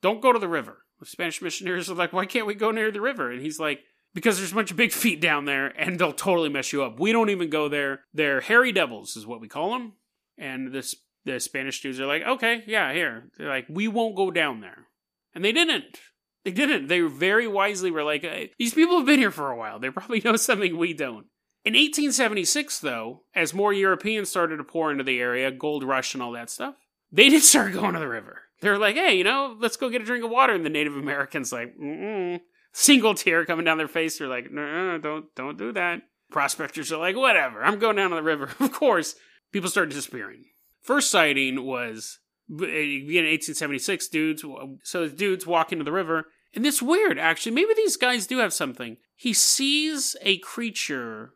don't 0.00 0.22
go 0.22 0.32
to 0.32 0.38
the 0.38 0.48
river. 0.48 0.78
The 1.00 1.06
Spanish 1.06 1.42
missionaries 1.42 1.90
are 1.90 1.94
like, 1.94 2.14
why 2.14 2.24
can't 2.24 2.46
we 2.46 2.54
go 2.54 2.70
near 2.70 2.90
the 2.90 3.02
river? 3.02 3.30
And 3.30 3.42
he's 3.42 3.60
like, 3.60 3.80
because 4.14 4.38
there's 4.38 4.52
a 4.52 4.54
bunch 4.54 4.70
of 4.70 4.78
big 4.78 4.92
feet 4.92 5.20
down 5.20 5.44
there 5.44 5.66
and 5.66 5.98
they'll 5.98 6.12
totally 6.12 6.48
mess 6.48 6.72
you 6.72 6.82
up. 6.82 6.98
We 6.98 7.12
don't 7.12 7.30
even 7.30 7.50
go 7.50 7.68
there. 7.68 8.00
They're 8.14 8.40
hairy 8.40 8.72
devils, 8.72 9.16
is 9.16 9.26
what 9.26 9.42
we 9.42 9.48
call 9.48 9.72
them. 9.72 9.92
And 10.40 10.72
the 10.72 10.94
the 11.24 11.38
Spanish 11.38 11.80
dudes 11.82 12.00
are 12.00 12.06
like, 12.06 12.22
okay, 12.22 12.64
yeah, 12.66 12.92
here. 12.92 13.30
They're 13.36 13.48
like, 13.48 13.66
we 13.68 13.86
won't 13.88 14.16
go 14.16 14.30
down 14.30 14.60
there, 14.60 14.86
and 15.34 15.44
they 15.44 15.52
didn't. 15.52 16.00
They 16.44 16.50
didn't. 16.50 16.88
They 16.88 17.02
very 17.02 17.46
wisely 17.46 17.90
were 17.90 18.02
like, 18.02 18.22
these 18.58 18.72
people 18.72 18.96
have 18.96 19.06
been 19.06 19.18
here 19.18 19.30
for 19.30 19.50
a 19.50 19.56
while. 19.56 19.78
They 19.78 19.90
probably 19.90 20.20
know 20.24 20.36
something 20.36 20.76
we 20.76 20.94
don't. 20.94 21.26
In 21.62 21.74
1876, 21.74 22.78
though, 22.78 23.24
as 23.34 23.52
more 23.52 23.74
Europeans 23.74 24.30
started 24.30 24.56
to 24.56 24.64
pour 24.64 24.90
into 24.90 25.04
the 25.04 25.20
area, 25.20 25.50
gold 25.50 25.84
rush 25.84 26.14
and 26.14 26.22
all 26.22 26.32
that 26.32 26.48
stuff, 26.48 26.76
they 27.12 27.28
did 27.28 27.42
start 27.42 27.74
going 27.74 27.92
to 27.92 28.00
the 28.00 28.08
river. 28.08 28.42
They're 28.62 28.78
like, 28.78 28.96
hey, 28.96 29.14
you 29.14 29.24
know, 29.24 29.56
let's 29.60 29.76
go 29.76 29.90
get 29.90 30.02
a 30.02 30.06
drink 30.06 30.24
of 30.24 30.30
water. 30.30 30.54
And 30.54 30.64
the 30.64 30.70
Native 30.70 30.96
Americans 30.96 31.52
like, 31.52 31.76
mm 31.78 32.40
single 32.72 33.14
tear 33.14 33.44
coming 33.44 33.64
down 33.64 33.78
their 33.78 33.88
face. 33.88 34.18
They're 34.18 34.28
like, 34.28 34.50
no, 34.50 34.98
don't, 34.98 35.34
don't 35.34 35.58
do 35.58 35.72
that. 35.72 36.02
Prospectors 36.30 36.92
are 36.92 36.98
like, 36.98 37.16
whatever. 37.16 37.64
I'm 37.64 37.78
going 37.78 37.96
down 37.96 38.10
to 38.10 38.16
the 38.16 38.22
river. 38.22 38.50
of 38.60 38.72
course, 38.72 39.14
people 39.52 39.70
started 39.70 39.94
disappearing. 39.94 40.44
First 40.82 41.10
sighting 41.10 41.64
was 41.64 42.18
beginning 42.48 43.30
1876. 43.30 44.08
Dudes, 44.08 44.44
so 44.82 45.08
dudes 45.08 45.46
walking 45.46 45.78
to 45.78 45.84
the 45.84 45.92
river, 45.92 46.26
and 46.54 46.66
it's 46.66 46.82
weird 46.82 47.18
actually. 47.18 47.52
Maybe 47.52 47.74
these 47.74 47.96
guys 47.96 48.26
do 48.26 48.38
have 48.38 48.52
something. 48.52 48.96
He 49.14 49.32
sees 49.32 50.16
a 50.22 50.38
creature, 50.38 51.34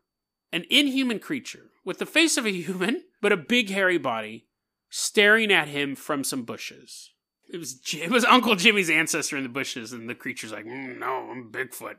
an 0.53 0.65
inhuman 0.71 1.19
creature 1.19 1.71
with 1.85 1.99
the 1.99 2.07
face 2.07 2.37
of 2.37 2.47
a 2.47 2.51
human, 2.53 3.03
but 3.21 3.33
a 3.33 3.37
big 3.37 3.71
hairy 3.71 3.99
body, 3.99 4.47
staring 4.89 5.53
at 5.53 5.69
him 5.69 5.95
from 5.95 6.25
some 6.25 6.45
bushes. 6.45 7.11
It 7.53 7.59
was 7.59 7.81
it 7.93 8.11
was 8.11 8.25
Uncle 8.25 8.57
Jimmy's 8.57 8.91
ancestor 8.91 9.37
in 9.37 9.43
the 9.43 9.49
bushes, 9.49 9.93
and 9.93 10.09
the 10.09 10.15
creature's 10.15 10.53
like, 10.53 10.65
mm, 10.65 10.99
"No, 10.99 11.29
I'm 11.31 11.53
Bigfoot." 11.53 11.97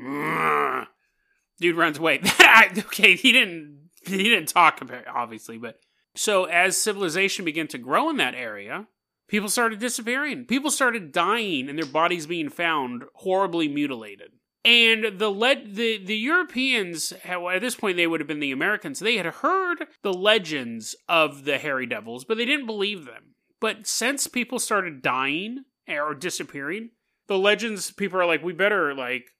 Mm. 0.00 0.86
Dude 1.60 1.76
runs 1.76 1.98
away. 1.98 2.20
okay, 2.78 3.14
he 3.14 3.32
didn't 3.32 3.85
he 4.06 4.24
didn't 4.24 4.48
talk 4.48 4.80
about 4.80 4.98
it, 4.98 5.08
obviously, 5.08 5.58
but 5.58 5.80
so 6.14 6.44
as 6.44 6.76
civilization 6.76 7.44
began 7.44 7.68
to 7.68 7.78
grow 7.78 8.08
in 8.10 8.16
that 8.16 8.34
area, 8.34 8.88
people 9.28 9.48
started 9.48 9.78
disappearing. 9.78 10.46
People 10.46 10.70
started 10.70 11.12
dying 11.12 11.68
and 11.68 11.78
their 11.78 11.86
bodies 11.86 12.26
being 12.26 12.48
found 12.48 13.04
horribly 13.14 13.68
mutilated. 13.68 14.32
And 14.64 15.20
the 15.20 15.30
led 15.30 15.76
the 15.76 16.04
the 16.04 16.16
Europeans 16.16 17.12
at 17.24 17.60
this 17.60 17.76
point 17.76 17.96
they 17.96 18.08
would 18.08 18.18
have 18.18 18.26
been 18.26 18.40
the 18.40 18.50
Americans. 18.50 18.98
They 18.98 19.16
had 19.16 19.26
heard 19.26 19.86
the 20.02 20.12
legends 20.12 20.96
of 21.08 21.44
the 21.44 21.58
hairy 21.58 21.86
devils, 21.86 22.24
but 22.24 22.36
they 22.36 22.44
didn't 22.44 22.66
believe 22.66 23.04
them. 23.04 23.34
But 23.60 23.86
since 23.86 24.26
people 24.26 24.58
started 24.58 25.02
dying 25.02 25.64
or 25.88 26.14
disappearing, 26.14 26.90
the 27.28 27.38
legends 27.38 27.92
people 27.92 28.20
are 28.20 28.26
like, 28.26 28.42
we 28.42 28.52
better 28.52 28.92
like. 28.92 29.30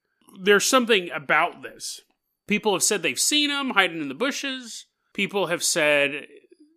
There's 0.41 0.65
something 0.65 1.11
about 1.11 1.63
this. 1.63 2.01
People 2.47 2.73
have 2.75 2.83
said 2.83 3.03
they've 3.03 3.19
seen 3.19 3.49
them 3.49 3.71
hiding 3.71 4.01
in 4.01 4.09
the 4.09 4.15
bushes. 4.15 4.87
People 5.13 5.47
have 5.47 5.63
said, 5.63 6.27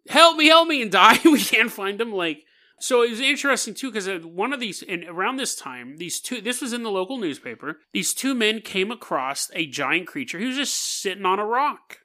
"Help 0.08 0.38
me, 0.38 0.48
help 0.48 0.68
me!" 0.68 0.82
and 0.82 0.92
die. 1.04 1.20
we 1.24 1.40
can't 1.40 1.72
find 1.72 2.00
them. 2.00 2.12
Like 2.12 2.44
so, 2.80 3.04
it 3.04 3.10
was 3.12 3.20
interesting 3.20 3.74
too 3.74 3.92
because 3.92 4.08
uh, 4.08 4.20
one 4.20 4.54
of 4.54 4.60
these, 4.60 4.82
and 4.82 5.04
around 5.04 5.38
this 5.38 5.56
time, 5.56 5.98
these 5.98 6.20
two. 6.20 6.42
This 6.42 6.62
was 6.62 6.74
in 6.74 6.84
the 6.84 6.92
local 6.92 7.18
newspaper. 7.18 7.80
These 7.94 8.14
two 8.14 8.34
men 8.34 8.62
came 8.62 8.92
across 8.92 9.52
a 9.54 9.68
giant 9.68 10.08
creature. 10.08 10.40
He 10.40 10.48
was 10.48 10.56
just 10.56 11.02
sitting 11.02 11.26
on 11.26 11.40
a 11.40 11.46
rock, 11.46 12.00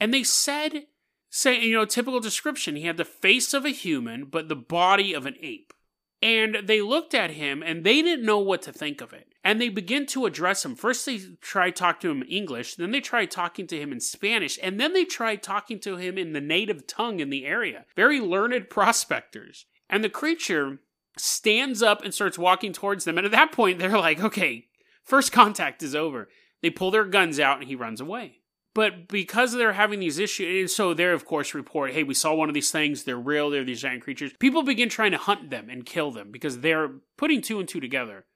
and 0.00 0.12
they 0.12 0.24
said, 0.24 0.86
"Say, 1.30 1.62
you 1.62 1.74
know, 1.74 1.84
typical 1.84 2.20
description. 2.20 2.76
He 2.76 2.82
had 2.82 2.96
the 2.96 3.04
face 3.04 3.54
of 3.54 3.64
a 3.64 3.70
human, 3.70 4.24
but 4.24 4.48
the 4.48 4.56
body 4.56 5.14
of 5.14 5.24
an 5.24 5.36
ape." 5.40 5.72
And 6.20 6.56
they 6.64 6.80
looked 6.80 7.14
at 7.14 7.30
him 7.30 7.62
and 7.62 7.84
they 7.84 8.02
didn't 8.02 8.26
know 8.26 8.40
what 8.40 8.62
to 8.62 8.72
think 8.72 9.00
of 9.00 9.12
it. 9.12 9.28
And 9.48 9.62
they 9.62 9.70
begin 9.70 10.04
to 10.08 10.26
address 10.26 10.62
him. 10.62 10.76
First, 10.76 11.06
they 11.06 11.20
try 11.40 11.70
talking 11.70 12.00
to 12.02 12.10
him 12.10 12.20
in 12.20 12.28
English, 12.28 12.74
then 12.74 12.90
they 12.90 13.00
try 13.00 13.24
talking 13.24 13.66
to 13.68 13.80
him 13.80 13.92
in 13.92 13.98
Spanish, 13.98 14.58
and 14.62 14.78
then 14.78 14.92
they 14.92 15.06
try 15.06 15.36
talking 15.36 15.80
to 15.80 15.96
him 15.96 16.18
in 16.18 16.34
the 16.34 16.40
native 16.42 16.86
tongue 16.86 17.18
in 17.18 17.30
the 17.30 17.46
area. 17.46 17.86
Very 17.96 18.20
learned 18.20 18.68
prospectors. 18.70 19.64
And 19.88 20.04
the 20.04 20.10
creature 20.10 20.80
stands 21.16 21.82
up 21.82 22.04
and 22.04 22.12
starts 22.12 22.36
walking 22.36 22.74
towards 22.74 23.06
them. 23.06 23.16
And 23.16 23.24
at 23.24 23.32
that 23.32 23.52
point, 23.52 23.78
they're 23.78 23.96
like, 23.96 24.20
okay, 24.20 24.66
first 25.02 25.32
contact 25.32 25.82
is 25.82 25.94
over. 25.94 26.28
They 26.60 26.68
pull 26.68 26.90
their 26.90 27.06
guns 27.06 27.40
out 27.40 27.58
and 27.58 27.68
he 27.68 27.74
runs 27.74 28.02
away. 28.02 28.40
But 28.74 29.08
because 29.08 29.54
they're 29.54 29.72
having 29.72 30.00
these 30.00 30.18
issues, 30.18 30.60
and 30.60 30.70
so 30.70 30.92
they're 30.92 31.14
of 31.14 31.24
course 31.24 31.54
report, 31.54 31.92
hey, 31.92 32.02
we 32.02 32.12
saw 32.12 32.34
one 32.34 32.50
of 32.50 32.54
these 32.54 32.70
things, 32.70 33.04
they're 33.04 33.16
real, 33.16 33.48
they're 33.48 33.64
these 33.64 33.80
giant 33.80 34.02
creatures. 34.02 34.32
People 34.40 34.62
begin 34.62 34.90
trying 34.90 35.12
to 35.12 35.16
hunt 35.16 35.48
them 35.48 35.70
and 35.70 35.86
kill 35.86 36.10
them 36.10 36.30
because 36.30 36.60
they're 36.60 36.90
putting 37.16 37.40
two 37.40 37.58
and 37.58 37.66
two 37.66 37.80
together. 37.80 38.26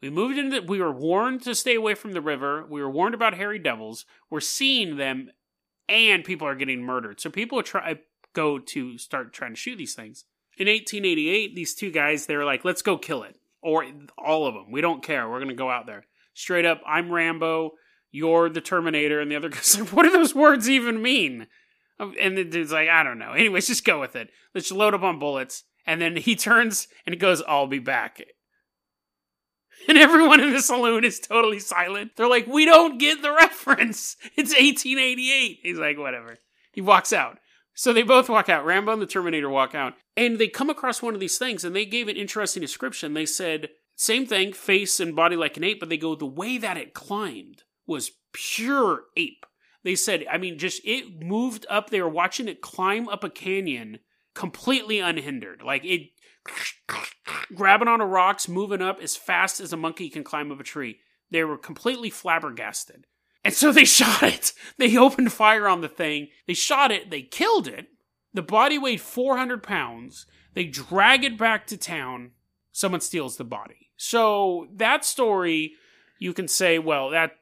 We 0.00 0.10
moved 0.10 0.38
into, 0.38 0.60
The, 0.60 0.66
we 0.66 0.80
were 0.80 0.92
warned 0.92 1.42
to 1.42 1.54
stay 1.54 1.74
away 1.74 1.94
from 1.94 2.12
the 2.12 2.20
river. 2.20 2.64
We 2.68 2.80
were 2.80 2.90
warned 2.90 3.14
about 3.14 3.34
hairy 3.34 3.58
devils. 3.58 4.04
We're 4.30 4.40
seeing 4.40 4.96
them, 4.96 5.30
and 5.88 6.24
people 6.24 6.46
are 6.46 6.54
getting 6.54 6.82
murdered. 6.82 7.20
So 7.20 7.30
people 7.30 7.62
try 7.62 7.96
go 8.34 8.58
to 8.58 8.98
start 8.98 9.32
trying 9.32 9.54
to 9.54 9.60
shoot 9.60 9.76
these 9.76 9.94
things. 9.94 10.24
In 10.56 10.68
1888, 10.68 11.54
these 11.54 11.74
two 11.74 11.90
guys 11.90 12.26
they 12.26 12.36
were 12.36 12.44
like, 12.44 12.64
"Let's 12.64 12.82
go 12.82 12.98
kill 12.98 13.22
it," 13.22 13.36
or 13.62 13.84
all 14.16 14.46
of 14.46 14.54
them. 14.54 14.70
We 14.70 14.80
don't 14.80 15.02
care. 15.02 15.28
We're 15.28 15.40
gonna 15.40 15.54
go 15.54 15.70
out 15.70 15.86
there 15.86 16.04
straight 16.34 16.64
up. 16.64 16.80
I'm 16.86 17.10
Rambo 17.10 17.72
you're 18.10 18.48
the 18.48 18.60
Terminator, 18.60 19.20
and 19.20 19.30
the 19.30 19.36
other 19.36 19.48
guy's 19.50 19.78
like, 19.78 19.92
what 19.92 20.04
do 20.04 20.10
those 20.10 20.34
words 20.34 20.68
even 20.68 21.02
mean? 21.02 21.46
Um, 22.00 22.14
and 22.20 22.36
the 22.36 22.44
dude's 22.44 22.72
like, 22.72 22.88
I 22.88 23.02
don't 23.02 23.18
know. 23.18 23.32
Anyways, 23.32 23.66
just 23.66 23.84
go 23.84 24.00
with 24.00 24.16
it. 24.16 24.30
Let's 24.54 24.70
load 24.70 24.94
up 24.94 25.02
on 25.02 25.18
bullets. 25.18 25.64
And 25.86 26.00
then 26.00 26.16
he 26.16 26.36
turns 26.36 26.86
and 27.06 27.14
he 27.14 27.18
goes, 27.18 27.42
I'll 27.48 27.66
be 27.66 27.78
back. 27.78 28.22
And 29.88 29.96
everyone 29.96 30.40
in 30.40 30.52
the 30.52 30.60
saloon 30.60 31.04
is 31.04 31.18
totally 31.18 31.60
silent. 31.60 32.12
They're 32.16 32.28
like, 32.28 32.46
we 32.46 32.66
don't 32.66 32.98
get 32.98 33.22
the 33.22 33.32
reference. 33.32 34.16
It's 34.36 34.50
1888. 34.50 35.60
He's 35.62 35.78
like, 35.78 35.96
whatever. 35.96 36.36
He 36.72 36.80
walks 36.80 37.12
out. 37.12 37.38
So 37.74 37.92
they 37.92 38.02
both 38.02 38.28
walk 38.28 38.48
out. 38.48 38.66
Rambo 38.66 38.92
and 38.92 39.00
the 39.00 39.06
Terminator 39.06 39.48
walk 39.48 39.74
out. 39.74 39.94
And 40.16 40.38
they 40.38 40.48
come 40.48 40.68
across 40.68 41.00
one 41.00 41.14
of 41.14 41.20
these 41.20 41.38
things 41.38 41.64
and 41.64 41.74
they 41.74 41.86
gave 41.86 42.08
an 42.08 42.16
interesting 42.16 42.60
description. 42.60 43.14
They 43.14 43.24
said, 43.24 43.68
same 43.94 44.26
thing, 44.26 44.52
face 44.52 45.00
and 45.00 45.16
body 45.16 45.36
like 45.36 45.56
an 45.56 45.64
ape, 45.64 45.80
but 45.80 45.88
they 45.88 45.96
go, 45.96 46.14
the 46.14 46.26
way 46.26 46.58
that 46.58 46.76
it 46.76 46.94
climbed 46.94 47.62
was 47.86 48.12
pure 48.32 49.02
ape. 49.16 49.46
They 49.84 49.94
said, 49.94 50.24
I 50.30 50.38
mean, 50.38 50.58
just 50.58 50.80
it 50.84 51.22
moved 51.22 51.66
up. 51.70 51.90
They 51.90 52.02
were 52.02 52.08
watching 52.08 52.48
it 52.48 52.60
climb 52.60 53.08
up 53.08 53.24
a 53.24 53.30
canyon 53.30 54.00
completely 54.34 55.00
unhindered. 55.00 55.62
Like 55.62 55.84
it 55.84 56.10
grabbing 57.54 57.88
onto 57.88 58.04
rocks, 58.04 58.48
moving 58.48 58.82
up 58.82 59.00
as 59.00 59.16
fast 59.16 59.60
as 59.60 59.72
a 59.72 59.76
monkey 59.76 60.08
can 60.08 60.24
climb 60.24 60.52
up 60.52 60.60
a 60.60 60.64
tree. 60.64 60.98
They 61.30 61.44
were 61.44 61.58
completely 61.58 62.10
flabbergasted. 62.10 63.06
And 63.44 63.54
so 63.54 63.72
they 63.72 63.84
shot 63.86 64.22
it. 64.22 64.52
They 64.76 64.96
opened 64.96 65.32
fire 65.32 65.68
on 65.68 65.80
the 65.80 65.88
thing. 65.88 66.28
They 66.46 66.54
shot 66.54 66.90
it. 66.90 67.10
They 67.10 67.22
killed 67.22 67.68
it. 67.68 67.86
The 68.34 68.42
body 68.42 68.78
weighed 68.78 69.00
400 69.00 69.62
pounds. 69.62 70.26
They 70.54 70.64
drag 70.64 71.24
it 71.24 71.38
back 71.38 71.66
to 71.68 71.76
town. 71.76 72.32
Someone 72.72 73.00
steals 73.00 73.36
the 73.36 73.44
body. 73.44 73.90
So 73.96 74.68
that 74.74 75.04
story, 75.04 75.72
you 76.18 76.32
can 76.32 76.46
say, 76.46 76.78
well, 76.78 77.10
that 77.10 77.32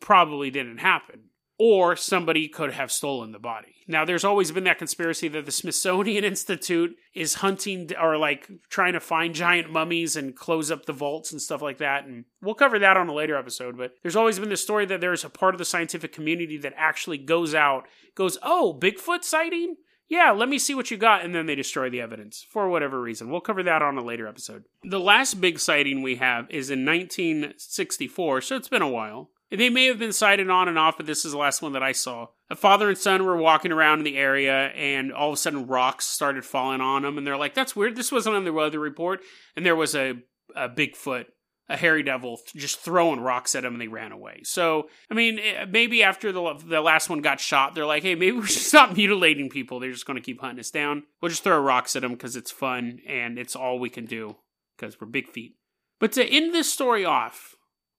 probably 0.00 0.50
didn't 0.50 0.78
happen 0.78 1.30
or 1.58 1.96
somebody 1.96 2.48
could 2.48 2.72
have 2.72 2.92
stolen 2.92 3.32
the 3.32 3.38
body. 3.38 3.76
Now, 3.88 4.04
there's 4.04 4.24
always 4.24 4.50
been 4.50 4.64
that 4.64 4.78
conspiracy 4.78 5.28
that 5.28 5.46
the 5.46 5.52
Smithsonian 5.52 6.24
Institute 6.24 6.96
is 7.14 7.34
hunting 7.34 7.90
or 8.00 8.18
like 8.18 8.48
trying 8.68 8.92
to 8.92 9.00
find 9.00 9.34
giant 9.34 9.70
mummies 9.70 10.16
and 10.16 10.36
close 10.36 10.70
up 10.70 10.84
the 10.84 10.92
vaults 10.92 11.32
and 11.32 11.40
stuff 11.40 11.62
like 11.62 11.78
that. 11.78 12.04
And 12.04 12.24
we'll 12.42 12.54
cover 12.54 12.78
that 12.78 12.96
on 12.96 13.08
a 13.08 13.14
later 13.14 13.36
episode. 13.36 13.78
But 13.78 13.94
there's 14.02 14.16
always 14.16 14.38
been 14.38 14.50
this 14.50 14.62
story 14.62 14.84
that 14.86 15.00
there's 15.00 15.24
a 15.24 15.30
part 15.30 15.54
of 15.54 15.58
the 15.58 15.64
scientific 15.64 16.12
community 16.12 16.58
that 16.58 16.74
actually 16.76 17.18
goes 17.18 17.54
out, 17.54 17.86
goes, 18.14 18.38
oh, 18.42 18.76
Bigfoot 18.78 19.24
sighting? 19.24 19.76
Yeah, 20.08 20.30
let 20.30 20.48
me 20.48 20.58
see 20.58 20.74
what 20.74 20.90
you 20.90 20.96
got. 20.96 21.24
And 21.24 21.34
then 21.34 21.46
they 21.46 21.54
destroy 21.54 21.90
the 21.90 22.00
evidence 22.00 22.46
for 22.48 22.68
whatever 22.68 23.00
reason. 23.00 23.30
We'll 23.30 23.40
cover 23.40 23.62
that 23.62 23.82
on 23.82 23.96
a 23.96 24.04
later 24.04 24.28
episode. 24.28 24.64
The 24.84 25.00
last 25.00 25.40
big 25.40 25.58
sighting 25.58 26.02
we 26.02 26.16
have 26.16 26.48
is 26.50 26.70
in 26.70 26.84
1964, 26.84 28.40
so 28.42 28.56
it's 28.56 28.68
been 28.68 28.82
a 28.82 28.88
while. 28.88 29.30
They 29.50 29.70
may 29.70 29.86
have 29.86 29.98
been 29.98 30.12
sighted 30.12 30.50
on 30.50 30.68
and 30.68 30.78
off, 30.78 30.96
but 30.96 31.06
this 31.06 31.24
is 31.24 31.32
the 31.32 31.38
last 31.38 31.62
one 31.62 31.72
that 31.72 31.82
I 31.82 31.92
saw. 31.92 32.28
A 32.50 32.56
father 32.56 32.88
and 32.88 32.98
son 32.98 33.24
were 33.24 33.36
walking 33.36 33.70
around 33.70 33.98
in 33.98 34.04
the 34.04 34.16
area, 34.16 34.68
and 34.68 35.12
all 35.12 35.28
of 35.28 35.34
a 35.34 35.36
sudden 35.36 35.66
rocks 35.66 36.04
started 36.04 36.44
falling 36.44 36.80
on 36.80 37.02
them, 37.02 37.16
and 37.16 37.26
they're 37.26 37.36
like, 37.36 37.54
"That's 37.54 37.76
weird. 37.76 37.96
This 37.96 38.10
wasn't 38.10 38.36
on 38.36 38.44
the 38.44 38.52
weather 38.52 38.80
report." 38.80 39.20
And 39.54 39.64
there 39.64 39.76
was 39.76 39.94
a 39.94 40.14
a 40.54 40.68
Bigfoot, 40.68 41.26
a 41.68 41.76
hairy 41.76 42.02
devil, 42.02 42.40
just 42.54 42.80
throwing 42.80 43.20
rocks 43.20 43.54
at 43.54 43.62
them, 43.62 43.74
and 43.74 43.80
they 43.80 43.88
ran 43.88 44.12
away. 44.12 44.40
So, 44.44 44.88
I 45.10 45.14
mean, 45.14 45.38
eh, 45.38 45.66
maybe 45.68 46.02
after 46.02 46.32
the 46.32 46.54
the 46.64 46.80
last 46.80 47.08
one 47.08 47.20
got 47.20 47.38
shot, 47.38 47.74
they're 47.74 47.86
like, 47.86 48.02
"Hey, 48.02 48.16
maybe 48.16 48.38
we 48.38 48.46
should 48.46 48.62
stop 48.62 48.96
mutilating 48.96 49.48
people. 49.48 49.78
They're 49.78 49.92
just 49.92 50.06
going 50.06 50.16
to 50.16 50.24
keep 50.24 50.40
hunting 50.40 50.60
us 50.60 50.70
down. 50.70 51.04
We'll 51.20 51.30
just 51.30 51.44
throw 51.44 51.60
rocks 51.60 51.94
at 51.94 52.02
them 52.02 52.12
because 52.12 52.34
it's 52.34 52.50
fun 52.50 52.98
and 53.08 53.38
it's 53.38 53.54
all 53.54 53.78
we 53.78 53.90
can 53.90 54.06
do 54.06 54.36
because 54.76 55.00
we're 55.00 55.06
big 55.06 55.28
feet." 55.28 55.56
But 56.00 56.12
to 56.12 56.24
end 56.24 56.52
this 56.52 56.72
story 56.72 57.04
off, 57.04 57.54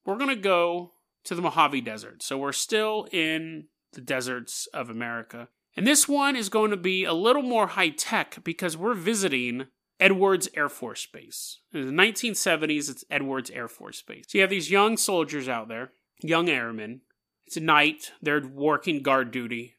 we're 0.06 0.18
to 0.18 0.36
go 0.36 0.92
to 1.28 1.36
the 1.36 1.42
Mojave 1.42 1.82
Desert. 1.82 2.24
So 2.24 2.38
we're 2.38 2.54
still 2.54 3.08
in 3.12 3.66
the 3.92 4.02
deserts 4.02 4.68
of 4.74 4.90
America. 4.90 5.50
And 5.76 5.86
this 5.86 6.08
one 6.08 6.38
is 6.38 6.48
going 6.48 6.72
to 6.72 6.78
be 6.78 7.04
a 7.04 7.14
little 7.14 7.42
more 7.42 7.68
high 7.68 7.90
tech 7.90 8.38
because 8.46 8.78
we're 8.78 8.94
visiting 8.94 9.68
Edwards 10.00 10.48
Air 10.56 10.70
Force 10.70 11.06
Base. 11.06 11.60
In 11.74 11.86
the 11.86 12.04
1970s, 12.04 12.90
it's 12.90 13.04
Edwards 13.12 13.50
Air 13.50 13.68
Force 13.68 14.02
Base. 14.02 14.24
So 14.30 14.38
you 14.38 14.42
have 14.42 14.50
these 14.50 14.72
young 14.72 14.96
soldiers 14.96 15.50
out 15.50 15.68
there, 15.68 15.92
young 16.22 16.48
airmen. 16.48 17.02
It's 17.46 17.58
night, 17.58 18.14
they're 18.22 18.46
working 18.48 19.02
guard 19.02 19.32
duty. 19.32 19.76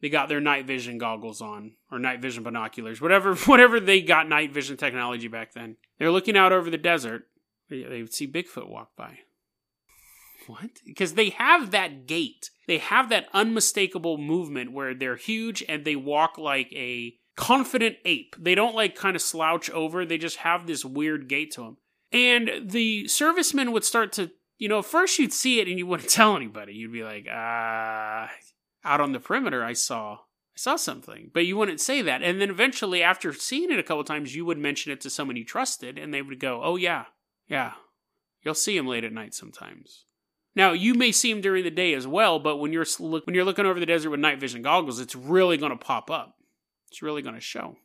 They 0.00 0.08
got 0.08 0.28
their 0.28 0.40
night 0.40 0.66
vision 0.66 0.98
goggles 0.98 1.42
on, 1.42 1.72
or 1.90 1.98
night 1.98 2.22
vision 2.22 2.44
binoculars, 2.44 3.00
whatever, 3.00 3.34
whatever 3.46 3.80
they 3.80 4.02
got 4.02 4.28
night 4.28 4.52
vision 4.52 4.76
technology 4.76 5.26
back 5.26 5.52
then. 5.52 5.76
They're 5.98 6.12
looking 6.12 6.36
out 6.36 6.52
over 6.52 6.70
the 6.70 6.78
desert. 6.78 7.24
They, 7.68 7.82
they 7.82 8.02
would 8.02 8.14
see 8.14 8.28
Bigfoot 8.28 8.68
walk 8.68 8.90
by 8.96 9.18
what? 10.50 10.80
Because 10.84 11.14
they 11.14 11.30
have 11.30 11.70
that 11.70 12.06
gait. 12.06 12.50
They 12.66 12.78
have 12.78 13.08
that 13.10 13.28
unmistakable 13.32 14.18
movement 14.18 14.72
where 14.72 14.94
they're 14.94 15.16
huge 15.16 15.64
and 15.68 15.84
they 15.84 15.96
walk 15.96 16.38
like 16.38 16.72
a 16.72 17.14
confident 17.36 17.96
ape. 18.04 18.36
They 18.38 18.54
don't 18.54 18.74
like 18.74 18.94
kind 18.94 19.16
of 19.16 19.22
slouch 19.22 19.70
over, 19.70 20.04
they 20.04 20.18
just 20.18 20.36
have 20.38 20.66
this 20.66 20.84
weird 20.84 21.28
gait 21.28 21.52
to 21.52 21.62
them. 21.62 21.76
And 22.12 22.70
the 22.70 23.08
servicemen 23.08 23.72
would 23.72 23.84
start 23.84 24.12
to, 24.12 24.30
you 24.58 24.68
know, 24.68 24.82
first 24.82 25.18
you'd 25.18 25.32
see 25.32 25.60
it 25.60 25.68
and 25.68 25.78
you 25.78 25.86
wouldn't 25.86 26.08
tell 26.10 26.36
anybody. 26.36 26.74
You'd 26.74 26.92
be 26.92 27.02
like, 27.02 27.26
ah, 27.30 28.24
uh, 28.24 28.28
out 28.84 29.00
on 29.00 29.12
the 29.12 29.20
perimeter, 29.20 29.64
I 29.64 29.72
saw. 29.72 30.14
I 30.14 30.58
saw 30.58 30.76
something, 30.76 31.30
but 31.32 31.46
you 31.46 31.56
wouldn't 31.56 31.80
say 31.80 32.02
that. 32.02 32.22
And 32.22 32.40
then 32.40 32.50
eventually, 32.50 33.02
after 33.02 33.32
seeing 33.32 33.70
it 33.70 33.78
a 33.78 33.82
couple 33.82 34.04
times, 34.04 34.34
you 34.34 34.44
would 34.44 34.58
mention 34.58 34.92
it 34.92 35.00
to 35.02 35.10
someone 35.10 35.36
you 35.36 35.44
trusted, 35.44 35.96
and 35.96 36.12
they 36.12 36.22
would 36.22 36.40
go, 36.40 36.60
"Oh 36.62 36.76
yeah, 36.76 37.04
yeah, 37.48 37.74
you'll 38.42 38.54
see 38.54 38.76
him 38.76 38.86
late 38.86 39.04
at 39.04 39.12
night 39.12 39.32
sometimes." 39.32 40.06
Now 40.54 40.72
you 40.72 40.94
may 40.94 41.12
see 41.12 41.32
them 41.32 41.40
during 41.40 41.64
the 41.64 41.70
day 41.70 41.94
as 41.94 42.06
well, 42.06 42.38
but 42.38 42.56
when 42.56 42.72
you're 42.72 42.86
when 42.98 43.34
you're 43.34 43.44
looking 43.44 43.66
over 43.66 43.80
the 43.80 43.86
desert 43.86 44.10
with 44.10 44.20
night 44.20 44.40
vision 44.40 44.62
goggles, 44.62 45.00
it's 45.00 45.14
really 45.14 45.56
going 45.56 45.70
to 45.70 45.84
pop 45.84 46.10
up. 46.10 46.36
It's 46.90 47.02
really 47.02 47.22
going 47.22 47.36
to 47.36 47.40
show. 47.40 47.76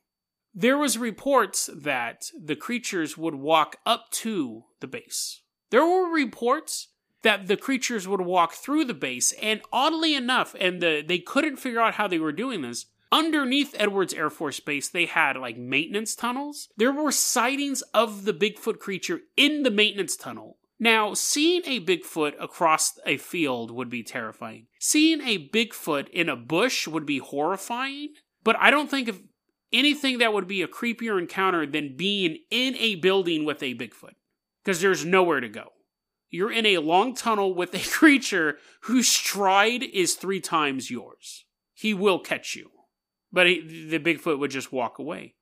There 0.53 0.77
was 0.77 0.97
reports 0.97 1.69
that 1.75 2.31
the 2.41 2.55
creatures 2.55 3.17
would 3.17 3.35
walk 3.35 3.77
up 3.85 4.09
to 4.11 4.63
the 4.79 4.87
base. 4.87 5.41
There 5.69 5.85
were 5.85 6.09
reports 6.09 6.87
that 7.23 7.47
the 7.47 7.57
creatures 7.57 8.07
would 8.07 8.21
walk 8.21 8.53
through 8.53 8.85
the 8.85 8.93
base, 8.93 9.33
and 9.41 9.61
oddly 9.73 10.15
enough, 10.15 10.55
and 10.59 10.81
the, 10.81 11.03
they 11.05 11.19
couldn't 11.19 11.57
figure 11.57 11.81
out 11.81 11.95
how 11.95 12.07
they 12.07 12.19
were 12.19 12.31
doing 12.31 12.61
this. 12.61 12.85
Underneath 13.11 13.75
Edwards 13.77 14.13
Air 14.13 14.29
Force 14.29 14.59
Base, 14.59 14.87
they 14.87 15.05
had 15.05 15.35
like 15.35 15.57
maintenance 15.57 16.15
tunnels. 16.15 16.69
There 16.77 16.93
were 16.93 17.11
sightings 17.11 17.81
of 17.93 18.25
the 18.25 18.33
Bigfoot 18.33 18.79
creature 18.79 19.21
in 19.35 19.63
the 19.63 19.71
maintenance 19.71 20.15
tunnel 20.15 20.57
now, 20.79 21.13
seeing 21.13 21.61
a 21.65 21.79
Bigfoot 21.79 22.33
across 22.39 22.99
a 23.05 23.17
field 23.17 23.71
would 23.71 23.89
be 23.89 24.03
terrifying. 24.03 24.67
Seeing 24.79 25.21
a 25.21 25.47
Bigfoot 25.47 26.09
in 26.09 26.27
a 26.27 26.35
bush 26.35 26.87
would 26.87 27.05
be 27.05 27.19
horrifying, 27.19 28.13
but 28.43 28.57
I 28.59 28.71
don't 28.71 28.89
think 28.89 29.07
of 29.07 29.21
anything 29.71 30.17
that 30.17 30.33
would 30.33 30.47
be 30.47 30.61
a 30.61 30.67
creepier 30.67 31.17
encounter 31.17 31.65
than 31.65 31.95
being 31.95 32.39
in 32.51 32.75
a 32.75 32.95
building 32.95 33.45
with 33.45 33.63
a 33.63 33.73
Bigfoot, 33.73 34.15
because 34.63 34.81
there's 34.81 35.05
nowhere 35.05 35.39
to 35.39 35.49
go. 35.49 35.69
You're 36.29 36.51
in 36.51 36.65
a 36.65 36.79
long 36.79 37.15
tunnel 37.15 37.55
with 37.55 37.73
a 37.73 37.89
creature 37.91 38.57
whose 38.81 39.07
stride 39.07 39.83
is 39.83 40.15
three 40.15 40.41
times 40.41 40.91
yours. 40.91 41.45
He 41.73 41.93
will 41.93 42.19
catch 42.19 42.53
you, 42.55 42.71
but 43.31 43.47
he, 43.47 43.87
the 43.89 43.99
Bigfoot 43.99 44.39
would 44.39 44.51
just 44.51 44.73
walk 44.73 44.99
away 44.99 45.34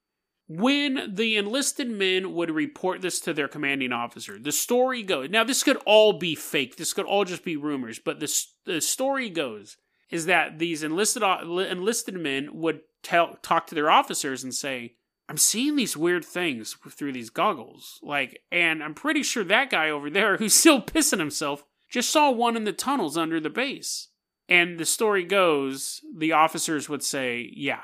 when 0.60 1.16
the 1.16 1.38
enlisted 1.38 1.90
men 1.90 2.34
would 2.34 2.52
report 2.52 3.02
this 3.02 3.20
to 3.22 3.34
their 3.34 3.48
commanding 3.48 3.92
officer, 3.92 4.38
the 4.38 4.52
story 4.52 5.02
goes. 5.02 5.30
Now, 5.30 5.44
this 5.44 5.64
could 5.64 5.78
all 5.86 6.14
be 6.14 6.36
fake. 6.36 6.76
This 6.76 6.94
could 6.94 7.06
all 7.06 7.26
just 7.26 7.44
be 7.44 7.56
rumors. 7.56 8.00
But 8.00 8.20
the 8.20 8.46
the 8.66 8.82
story 8.82 9.30
goes 9.30 9.78
is 10.12 10.28
that 10.28 10.60
these 10.60 10.84
enlisted 10.84 11.24
uh, 11.24 11.40
enlisted 11.42 12.16
men 12.16 12.50
would 12.54 12.82
tell 13.02 13.38
talk 13.42 13.68
to 13.68 13.76
their 13.76 13.90
officers 13.90 14.44
and 14.44 14.54
say, 14.54 14.94
"I'm 15.28 15.38
seeing 15.38 15.76
these 15.76 15.98
weird 15.98 16.24
things 16.24 16.76
through 16.90 17.14
these 17.14 17.32
goggles." 17.32 18.00
Like, 18.04 18.42
and 18.52 18.84
I'm 18.84 18.94
pretty 18.94 19.24
sure 19.24 19.44
that 19.46 19.72
guy 19.72 19.90
over 19.90 20.10
there 20.10 20.38
who's 20.38 20.54
still 20.54 20.82
pissing 20.82 21.20
himself 21.20 21.64
just 21.90 22.12
saw 22.12 22.30
one 22.30 22.56
in 22.56 22.64
the 22.64 22.74
tunnels 22.74 23.18
under 23.18 23.40
the 23.40 23.50
base. 23.50 24.10
And 24.50 24.78
the 24.78 24.86
story 24.86 25.24
goes, 25.24 26.02
the 26.16 26.34
officers 26.34 26.90
would 26.90 27.02
say, 27.02 27.50
"Yeah, 27.56 27.82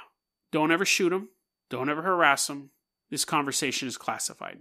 don't 0.51 0.71
ever 0.71 0.85
shoot 0.85 1.13
him." 1.13 1.29
Don't 1.69 1.89
ever 1.89 2.01
harass 2.01 2.47
them. 2.47 2.71
This 3.09 3.25
conversation 3.25 3.87
is 3.87 3.97
classified. 3.97 4.59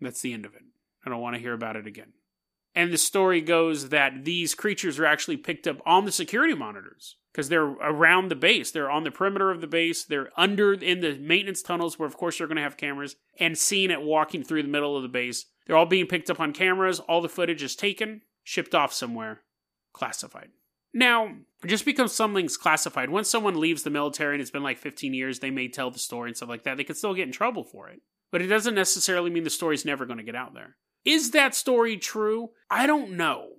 That's 0.00 0.20
the 0.20 0.32
end 0.32 0.44
of 0.44 0.54
it. 0.54 0.62
I 1.04 1.10
don't 1.10 1.20
want 1.20 1.36
to 1.36 1.42
hear 1.42 1.54
about 1.54 1.76
it 1.76 1.86
again. 1.86 2.12
And 2.74 2.92
the 2.92 2.98
story 2.98 3.40
goes 3.40 3.88
that 3.88 4.24
these 4.24 4.54
creatures 4.54 4.98
are 4.98 5.06
actually 5.06 5.36
picked 5.36 5.66
up 5.66 5.80
on 5.84 6.04
the 6.04 6.12
security 6.12 6.54
monitors 6.54 7.16
because 7.32 7.48
they're 7.48 7.64
around 7.64 8.28
the 8.28 8.36
base. 8.36 8.70
They're 8.70 8.90
on 8.90 9.04
the 9.04 9.10
perimeter 9.10 9.50
of 9.50 9.60
the 9.60 9.66
base. 9.66 10.04
They're 10.04 10.30
under 10.36 10.74
in 10.74 11.00
the 11.00 11.18
maintenance 11.18 11.62
tunnels 11.62 11.98
where, 11.98 12.06
of 12.06 12.16
course, 12.16 12.38
they're 12.38 12.46
going 12.46 12.56
to 12.56 12.62
have 12.62 12.76
cameras 12.76 13.16
and 13.40 13.56
seen 13.56 13.90
it 13.90 14.02
walking 14.02 14.44
through 14.44 14.62
the 14.62 14.68
middle 14.68 14.96
of 14.96 15.02
the 15.02 15.08
base. 15.08 15.46
They're 15.66 15.76
all 15.76 15.86
being 15.86 16.06
picked 16.06 16.30
up 16.30 16.40
on 16.40 16.52
cameras. 16.52 17.00
All 17.00 17.20
the 17.20 17.28
footage 17.28 17.62
is 17.62 17.74
taken, 17.74 18.22
shipped 18.44 18.74
off 18.74 18.92
somewhere, 18.92 19.42
classified. 19.92 20.50
Now, 20.94 21.34
just 21.66 21.84
because 21.84 22.14
something's 22.14 22.56
classified, 22.56 23.10
once 23.10 23.28
someone 23.28 23.60
leaves 23.60 23.82
the 23.82 23.90
military 23.90 24.34
and 24.34 24.40
it's 24.40 24.50
been 24.50 24.62
like 24.62 24.78
15 24.78 25.12
years, 25.12 25.38
they 25.38 25.50
may 25.50 25.68
tell 25.68 25.90
the 25.90 25.98
story 25.98 26.30
and 26.30 26.36
stuff 26.36 26.48
like 26.48 26.64
that. 26.64 26.76
They 26.76 26.84
could 26.84 26.96
still 26.96 27.14
get 27.14 27.26
in 27.26 27.32
trouble 27.32 27.64
for 27.64 27.88
it. 27.88 28.00
But 28.30 28.42
it 28.42 28.46
doesn't 28.46 28.74
necessarily 28.74 29.30
mean 29.30 29.44
the 29.44 29.50
story's 29.50 29.84
never 29.84 30.06
going 30.06 30.18
to 30.18 30.24
get 30.24 30.34
out 30.34 30.54
there. 30.54 30.76
Is 31.04 31.30
that 31.32 31.54
story 31.54 31.96
true? 31.96 32.50
I 32.70 32.86
don't 32.86 33.12
know. 33.12 33.50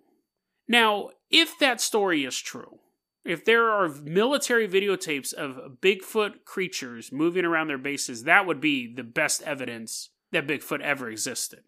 Now, 0.68 1.10
if 1.30 1.58
that 1.60 1.82
story 1.82 2.24
is 2.24 2.38
true, 2.38 2.80
If 3.26 3.44
there 3.46 3.70
are 3.70 3.90
military 3.90 4.68
videotapes 4.68 5.34
of 5.34 5.80
Bigfoot 5.82 6.46
creatures 6.46 7.12
moving 7.12 7.46
around 7.46 7.68
their 7.68 7.78
bases, 7.78 8.24
that 8.24 8.46
would 8.46 8.62
be 8.62 8.92
the 8.92 9.04
best 9.04 9.42
evidence 9.44 10.10
that 10.32 10.48
Bigfoot 10.48 10.82
ever 10.82 11.10
existed. 11.10 11.62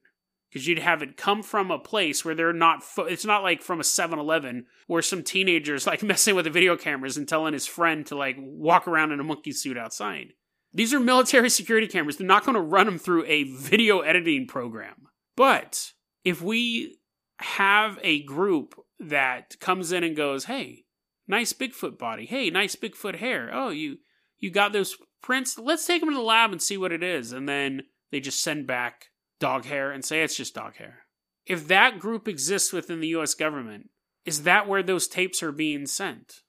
Because 0.51 0.67
you'd 0.67 0.79
have 0.79 1.01
it 1.01 1.15
come 1.15 1.43
from 1.43 1.71
a 1.71 1.79
place 1.79 2.25
where 2.25 2.35
they're 2.35 2.51
not, 2.51 2.83
fo- 2.83 3.05
it's 3.05 3.23
not 3.23 3.41
like 3.41 3.61
from 3.61 3.79
a 3.79 3.85
7 3.85 4.19
Eleven 4.19 4.65
where 4.87 5.01
some 5.01 5.23
teenager's 5.23 5.87
like 5.87 6.03
messing 6.03 6.35
with 6.35 6.45
the 6.45 6.51
video 6.51 6.75
cameras 6.75 7.15
and 7.15 7.27
telling 7.27 7.53
his 7.53 7.67
friend 7.67 8.05
to 8.07 8.15
like 8.15 8.35
walk 8.37 8.87
around 8.87 9.11
in 9.11 9.19
a 9.19 9.23
monkey 9.23 9.53
suit 9.53 9.77
outside. 9.77 10.33
These 10.73 10.93
are 10.93 10.99
military 10.99 11.49
security 11.51 11.87
cameras. 11.87 12.17
They're 12.17 12.27
not 12.27 12.45
going 12.45 12.55
to 12.55 12.61
run 12.61 12.85
them 12.85 12.97
through 12.97 13.25
a 13.25 13.43
video 13.43 13.99
editing 13.99 14.47
program. 14.47 15.07
But 15.37 15.91
if 16.23 16.41
we 16.41 16.97
have 17.39 17.97
a 18.03 18.23
group 18.23 18.75
that 18.99 19.59
comes 19.59 19.91
in 19.91 20.03
and 20.03 20.15
goes, 20.15 20.45
"Hey, 20.45 20.85
nice 21.27 21.53
Bigfoot 21.53 21.97
body. 21.97 22.25
Hey, 22.25 22.49
nice 22.49 22.75
Bigfoot 22.75 23.15
hair. 23.15 23.49
Oh, 23.51 23.69
you 23.69 23.97
you 24.37 24.51
got 24.51 24.73
those 24.73 24.97
prints. 25.21 25.57
Let's 25.57 25.85
take 25.85 26.01
them 26.01 26.09
to 26.09 26.15
the 26.15 26.21
lab 26.21 26.51
and 26.51 26.61
see 26.61 26.77
what 26.77 26.91
it 26.91 27.03
is." 27.03 27.31
And 27.31 27.49
then 27.49 27.83
they 28.11 28.19
just 28.19 28.43
send 28.43 28.67
back 28.67 29.07
dog 29.41 29.65
hair 29.65 29.91
and 29.91 30.05
say 30.05 30.21
it's 30.21 30.37
just 30.37 30.55
dog 30.55 30.77
hair. 30.77 30.99
If 31.45 31.67
that 31.67 31.99
group 31.99 32.29
exists 32.29 32.71
within 32.71 33.01
the 33.01 33.09
US 33.09 33.33
government, 33.33 33.89
is 34.23 34.43
that 34.43 34.69
where 34.69 34.83
those 34.83 35.07
tapes 35.07 35.43
are 35.43 35.51
being 35.51 35.85
sent? 35.85 36.41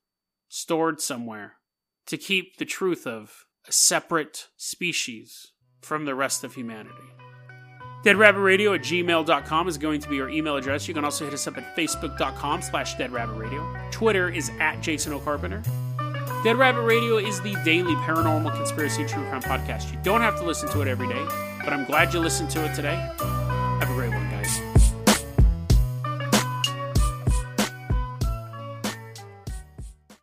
Stored 0.49 1.01
somewhere 1.01 1.55
to 2.07 2.17
keep 2.17 2.59
the 2.59 2.65
truth 2.65 3.07
of 3.07 3.47
a 3.67 3.73
separate 3.73 4.49
species 4.57 5.53
from 5.81 6.05
the 6.05 6.15
rest 6.15 6.45
of 6.45 6.55
humanity. 6.55 6.95
DeadRabbitRadio 8.05 8.75
at 8.75 8.83
gmail.com 8.83 9.69
is 9.69 9.79
going 9.79 10.01
to 10.01 10.09
be 10.09 10.17
your 10.17 10.29
email 10.29 10.57
address. 10.57 10.89
You 10.89 10.95
can 10.95 11.05
also 11.05 11.25
hit 11.25 11.35
us 11.35 11.47
up 11.47 11.57
at 11.57 11.77
facebook.com 11.77 12.61
slash 12.61 12.97
deadrabbitradio. 12.97 13.91
Twitter 13.93 14.29
is 14.29 14.51
at 14.61 14.81
Jason 14.81 15.13
O'Carpenter. 15.13 15.65
Dead 16.43 16.57
Rabbit 16.57 16.83
Radio 16.83 17.19
is 17.19 17.41
the 17.43 17.55
daily 17.65 17.95
paranormal 17.95 18.53
conspiracy 18.57 19.07
true 19.07 19.25
crime 19.29 19.43
podcast. 19.43 19.93
You 19.93 19.99
don't 20.03 20.23
have 20.23 20.37
to 20.41 20.45
listen 20.45 20.69
to 20.71 20.83
it 20.83 20.89
every 20.89 21.07
day, 21.07 21.25
but 21.64 21.72
I'm 21.72 21.85
glad 21.85 22.12
you 22.12 22.20
listened 22.20 22.51
to 22.51 22.64
it 22.64 22.75
today. 22.75 22.96
Have 23.18 23.90
a 23.90 23.94
great 23.94 24.11
one. 24.11 24.32